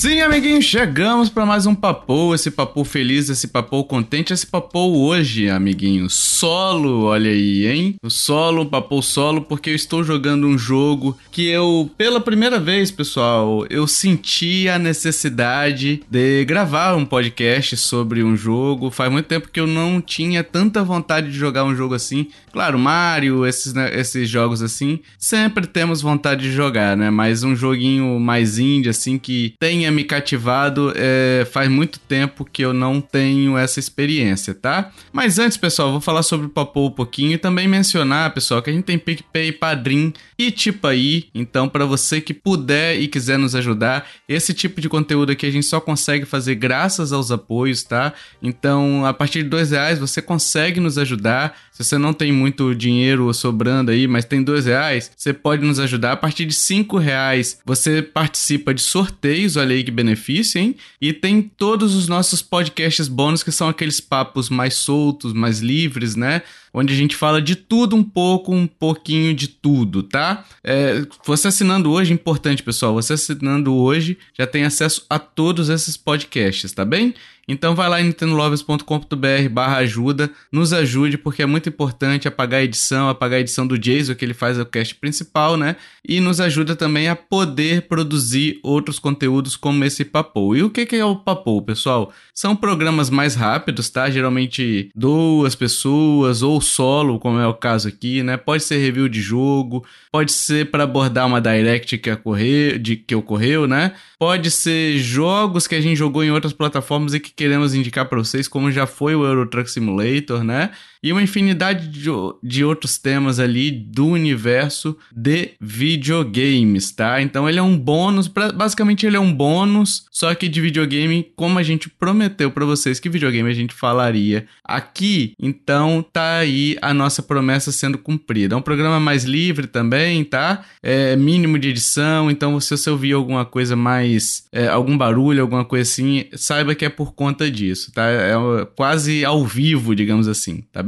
Sim, 0.00 0.22
amiguinhos, 0.22 0.64
chegamos 0.64 1.28
para 1.28 1.44
mais 1.44 1.66
um 1.66 1.74
papo, 1.74 2.34
esse 2.34 2.50
papo 2.50 2.84
feliz, 2.84 3.28
esse 3.28 3.46
papo 3.46 3.84
contente, 3.84 4.32
esse 4.32 4.46
papo 4.46 4.78
hoje, 4.78 5.50
amiguinhos, 5.50 6.14
solo, 6.14 7.02
olha 7.02 7.30
aí, 7.30 7.66
hein? 7.66 7.96
O 8.02 8.08
solo, 8.08 8.64
papo 8.64 9.02
solo, 9.02 9.42
porque 9.42 9.68
eu 9.68 9.74
estou 9.74 10.02
jogando 10.02 10.46
um 10.46 10.56
jogo 10.56 11.18
que 11.30 11.46
eu, 11.48 11.90
pela 11.98 12.18
primeira 12.18 12.58
vez, 12.58 12.90
pessoal, 12.90 13.66
eu 13.68 13.86
senti 13.86 14.70
a 14.70 14.78
necessidade 14.78 16.02
de 16.10 16.46
gravar 16.46 16.96
um 16.96 17.04
podcast 17.04 17.76
sobre 17.76 18.24
um 18.24 18.34
jogo. 18.34 18.90
Faz 18.90 19.12
muito 19.12 19.26
tempo 19.26 19.50
que 19.50 19.60
eu 19.60 19.66
não 19.66 20.00
tinha 20.00 20.42
tanta 20.42 20.82
vontade 20.82 21.30
de 21.30 21.36
jogar 21.36 21.64
um 21.64 21.76
jogo 21.76 21.92
assim. 21.92 22.28
Claro, 22.50 22.78
Mario, 22.78 23.46
esses, 23.46 23.74
né, 23.74 23.94
esses 23.94 24.30
jogos 24.30 24.62
assim, 24.62 25.00
sempre 25.18 25.66
temos 25.66 26.00
vontade 26.00 26.40
de 26.44 26.52
jogar, 26.52 26.96
né? 26.96 27.10
Mas 27.10 27.42
um 27.42 27.54
joguinho 27.54 28.18
mais 28.18 28.58
indie, 28.58 28.88
assim, 28.88 29.18
que 29.18 29.52
tenha 29.60 29.89
me 29.90 30.04
cativado, 30.04 30.92
é, 30.96 31.46
faz 31.50 31.68
muito 31.68 31.98
tempo 31.98 32.44
que 32.44 32.62
eu 32.62 32.72
não 32.72 33.00
tenho 33.00 33.56
essa 33.56 33.78
experiência, 33.78 34.54
tá? 34.54 34.90
Mas 35.12 35.38
antes, 35.38 35.56
pessoal, 35.56 35.90
vou 35.90 36.00
falar 36.00 36.22
sobre 36.22 36.46
o 36.46 36.50
Papo 36.50 36.86
um 36.86 36.90
pouquinho 36.90 37.32
e 37.32 37.38
também 37.38 37.66
mencionar, 37.66 38.32
pessoal, 38.32 38.62
que 38.62 38.70
a 38.70 38.72
gente 38.72 38.84
tem 38.84 38.98
PicPay, 38.98 39.52
Padrim 39.52 40.12
e 40.38 40.50
tipo 40.50 40.86
aí. 40.86 41.28
Então, 41.34 41.68
para 41.68 41.84
você 41.84 42.20
que 42.20 42.32
puder 42.32 42.98
e 42.98 43.08
quiser 43.08 43.38
nos 43.38 43.54
ajudar, 43.54 44.06
esse 44.28 44.54
tipo 44.54 44.80
de 44.80 44.88
conteúdo 44.88 45.32
aqui 45.32 45.46
a 45.46 45.50
gente 45.50 45.66
só 45.66 45.80
consegue 45.80 46.24
fazer 46.24 46.54
graças 46.54 47.12
aos 47.12 47.30
apoios, 47.30 47.82
tá? 47.82 48.12
Então, 48.42 49.04
a 49.04 49.12
partir 49.12 49.42
de 49.42 49.48
dois 49.48 49.70
reais 49.70 49.98
você 49.98 50.22
consegue 50.22 50.80
nos 50.80 50.98
ajudar. 50.98 51.56
Se 51.72 51.84
você 51.84 51.98
não 51.98 52.12
tem 52.12 52.32
muito 52.32 52.74
dinheiro 52.74 53.32
sobrando 53.32 53.90
aí, 53.90 54.06
mas 54.06 54.24
tem 54.24 54.42
dois 54.42 54.66
reais, 54.66 55.10
você 55.16 55.32
pode 55.32 55.64
nos 55.64 55.78
ajudar. 55.78 56.12
A 56.12 56.16
partir 56.16 56.44
de 56.44 56.54
cinco 56.54 56.98
reais 56.98 57.58
você 57.64 58.02
participa 58.02 58.74
de 58.74 58.82
sorteios, 58.82 59.56
olha 59.56 59.74
aí 59.74 59.79
que 59.84 59.90
benefício, 59.90 60.60
hein? 60.60 60.76
E 61.00 61.12
tem 61.12 61.42
todos 61.42 61.94
os 61.94 62.08
nossos 62.08 62.42
podcasts 62.42 63.08
bônus 63.08 63.42
que 63.42 63.52
são 63.52 63.68
aqueles 63.68 64.00
papos 64.00 64.48
mais 64.48 64.74
soltos, 64.74 65.32
mais 65.32 65.60
livres, 65.60 66.16
né? 66.16 66.42
Onde 66.72 66.92
a 66.92 66.96
gente 66.96 67.16
fala 67.16 67.40
de 67.40 67.56
tudo 67.56 67.96
um 67.96 68.02
pouco, 68.02 68.54
um 68.54 68.66
pouquinho 68.66 69.34
de 69.34 69.48
tudo, 69.48 70.02
tá? 70.02 70.44
É, 70.62 71.04
você 71.24 71.48
assinando 71.48 71.90
hoje, 71.90 72.12
importante 72.12 72.62
pessoal, 72.62 72.94
você 72.94 73.14
assinando 73.14 73.74
hoje 73.74 74.18
já 74.38 74.46
tem 74.46 74.64
acesso 74.64 75.04
a 75.08 75.18
todos 75.18 75.68
esses 75.68 75.96
podcasts, 75.96 76.72
tá 76.72 76.84
bem? 76.84 77.14
Então 77.50 77.74
vai 77.74 77.88
lá 77.88 78.00
em 78.00 78.04
nintendolovers.com.br 78.04 79.48
barra 79.50 79.78
ajuda, 79.78 80.30
nos 80.52 80.72
ajude 80.72 81.18
porque 81.18 81.42
é 81.42 81.46
muito 81.46 81.68
importante 81.68 82.28
apagar 82.28 82.60
a 82.60 82.62
edição, 82.62 83.08
apagar 83.08 83.38
a 83.38 83.40
edição 83.40 83.66
do 83.66 83.76
Jason 83.76 84.14
que 84.14 84.24
ele 84.24 84.34
faz 84.34 84.56
o 84.56 84.64
cast 84.64 84.94
principal, 84.94 85.56
né? 85.56 85.74
E 86.06 86.20
nos 86.20 86.40
ajuda 86.40 86.76
também 86.76 87.08
a 87.08 87.16
poder 87.16 87.88
produzir 87.88 88.60
outros 88.62 89.00
conteúdos 89.00 89.56
como 89.56 89.84
esse 89.84 90.04
Papo. 90.04 90.54
E 90.54 90.62
o 90.62 90.70
que 90.70 90.94
é 90.94 91.04
o 91.04 91.16
Papo, 91.16 91.60
pessoal? 91.62 92.12
São 92.32 92.54
programas 92.54 93.10
mais 93.10 93.34
rápidos, 93.34 93.90
tá? 93.90 94.08
Geralmente 94.08 94.88
duas 94.94 95.56
pessoas 95.56 96.42
ou 96.42 96.59
solo, 96.60 97.18
como 97.18 97.38
é 97.38 97.46
o 97.46 97.54
caso 97.54 97.88
aqui, 97.88 98.22
né? 98.22 98.36
Pode 98.36 98.62
ser 98.62 98.78
review 98.78 99.08
de 99.08 99.20
jogo, 99.20 99.84
pode 100.10 100.32
ser 100.32 100.70
para 100.70 100.84
abordar 100.84 101.26
uma 101.26 101.40
direct 101.40 101.98
que 101.98 102.10
ocorreu, 102.10 102.78
de, 102.78 102.96
que 102.96 103.14
ocorreu, 103.14 103.66
né? 103.66 103.92
Pode 104.18 104.50
ser 104.50 104.98
jogos 104.98 105.66
que 105.66 105.74
a 105.74 105.80
gente 105.80 105.96
jogou 105.96 106.22
em 106.22 106.30
outras 106.30 106.52
plataformas 106.52 107.14
e 107.14 107.20
que 107.20 107.30
queremos 107.30 107.74
indicar 107.74 108.06
para 108.06 108.18
vocês, 108.18 108.48
como 108.48 108.70
já 108.70 108.86
foi 108.86 109.14
o 109.14 109.24
Euro 109.24 109.46
Truck 109.46 109.70
Simulator, 109.70 110.44
né? 110.44 110.70
E 111.02 111.12
uma 111.12 111.22
infinidade 111.22 111.88
de, 111.88 112.10
de 112.42 112.64
outros 112.64 112.98
temas 112.98 113.38
ali 113.40 113.70
do 113.70 114.06
universo 114.06 114.96
de 115.14 115.50
videogames, 115.60 116.92
tá? 116.92 117.22
Então 117.22 117.48
ele 117.48 117.58
é 117.58 117.62
um 117.62 117.78
bônus, 117.78 118.28
pra, 118.28 118.52
basicamente 118.52 119.06
ele 119.06 119.16
é 119.16 119.20
um 119.20 119.32
bônus, 119.32 120.04
só 120.10 120.34
que 120.34 120.48
de 120.48 120.60
videogame, 120.60 121.32
como 121.34 121.58
a 121.58 121.62
gente 121.62 121.88
prometeu 121.88 122.50
para 122.50 122.66
vocês 122.66 123.00
que 123.00 123.08
videogame 123.08 123.48
a 123.48 123.54
gente 123.54 123.72
falaria 123.72 124.46
aqui, 124.62 125.32
então 125.38 126.04
tá 126.12 126.38
aí 126.38 126.76
a 126.82 126.92
nossa 126.92 127.22
promessa 127.22 127.72
sendo 127.72 127.96
cumprida. 127.96 128.54
É 128.54 128.58
um 128.58 128.62
programa 128.62 129.00
mais 129.00 129.24
livre 129.24 129.66
também, 129.66 130.22
tá? 130.22 130.64
É 130.82 131.16
mínimo 131.16 131.58
de 131.58 131.68
edição, 131.68 132.30
então 132.30 132.60
se 132.60 132.76
você 132.76 132.90
ouvir 132.90 133.12
alguma 133.12 133.44
coisa 133.44 133.74
mais, 133.74 134.44
é, 134.52 134.68
algum 134.68 134.96
barulho, 134.98 135.40
alguma 135.40 135.64
coisa 135.64 135.90
assim, 135.90 136.26
saiba 136.34 136.74
que 136.74 136.84
é 136.84 136.88
por 136.90 137.14
conta 137.14 137.50
disso, 137.50 137.90
tá? 137.92 138.04
É 138.04 138.34
quase 138.76 139.24
ao 139.24 139.46
vivo, 139.46 139.94
digamos 139.94 140.28
assim, 140.28 140.62
tá? 140.72 140.82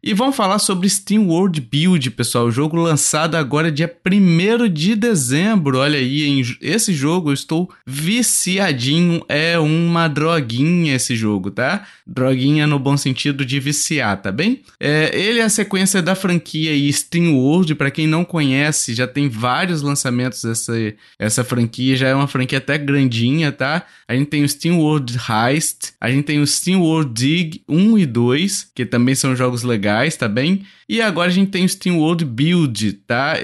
E 0.00 0.14
vamos 0.14 0.36
falar 0.36 0.60
sobre 0.60 0.88
Steam 0.88 1.26
World 1.26 1.60
Build, 1.60 2.12
pessoal. 2.12 2.46
O 2.46 2.52
jogo 2.52 2.76
lançado 2.76 3.34
agora 3.34 3.70
dia 3.70 3.92
1 4.06 4.68
de 4.68 4.94
dezembro. 4.94 5.78
Olha 5.78 5.98
aí, 5.98 6.40
esse 6.60 6.94
jogo 6.94 7.30
eu 7.30 7.34
estou 7.34 7.68
viciadinho. 7.84 9.24
É 9.28 9.58
uma 9.58 10.06
droguinha 10.06 10.94
esse 10.94 11.16
jogo, 11.16 11.50
tá? 11.50 11.84
Droguinha 12.06 12.64
no 12.64 12.78
bom 12.78 12.96
sentido 12.96 13.44
de 13.44 13.58
viciar, 13.58 14.22
tá 14.22 14.30
bem? 14.30 14.62
É, 14.78 15.10
ele 15.12 15.40
é 15.40 15.42
a 15.42 15.48
sequência 15.48 16.00
da 16.00 16.14
franquia 16.14 16.92
Steam 16.92 17.34
World. 17.34 17.74
Para 17.74 17.90
quem 17.90 18.06
não 18.06 18.24
conhece, 18.24 18.94
já 18.94 19.06
tem 19.06 19.28
vários 19.28 19.82
lançamentos 19.82 20.44
dessa 20.44 20.72
essa 21.18 21.42
franquia. 21.42 21.96
Já 21.96 22.08
é 22.08 22.14
uma 22.14 22.28
franquia 22.28 22.58
até 22.58 22.78
grandinha, 22.78 23.50
tá? 23.50 23.84
A 24.06 24.14
gente 24.14 24.28
tem 24.28 24.44
o 24.44 24.48
Steam 24.48 24.78
World 24.78 25.18
Heist, 25.28 25.92
a 26.00 26.08
gente 26.08 26.24
tem 26.24 26.40
o 26.40 26.46
Steam 26.46 26.80
World 26.80 27.12
Dig 27.12 27.62
1 27.68 27.98
e 27.98 28.06
2, 28.06 28.70
que 28.74 28.86
também 28.86 29.16
são 29.16 29.34
jogos 29.38 29.62
legais, 29.62 30.16
tá 30.16 30.28
bem? 30.28 30.66
E 30.88 31.02
agora 31.02 31.28
a 31.28 31.32
gente 31.32 31.50
tem 31.50 31.64
o 31.64 31.68
Steam 31.68 31.98
World 31.98 32.24
Build, 32.24 32.92
tá? 33.06 33.34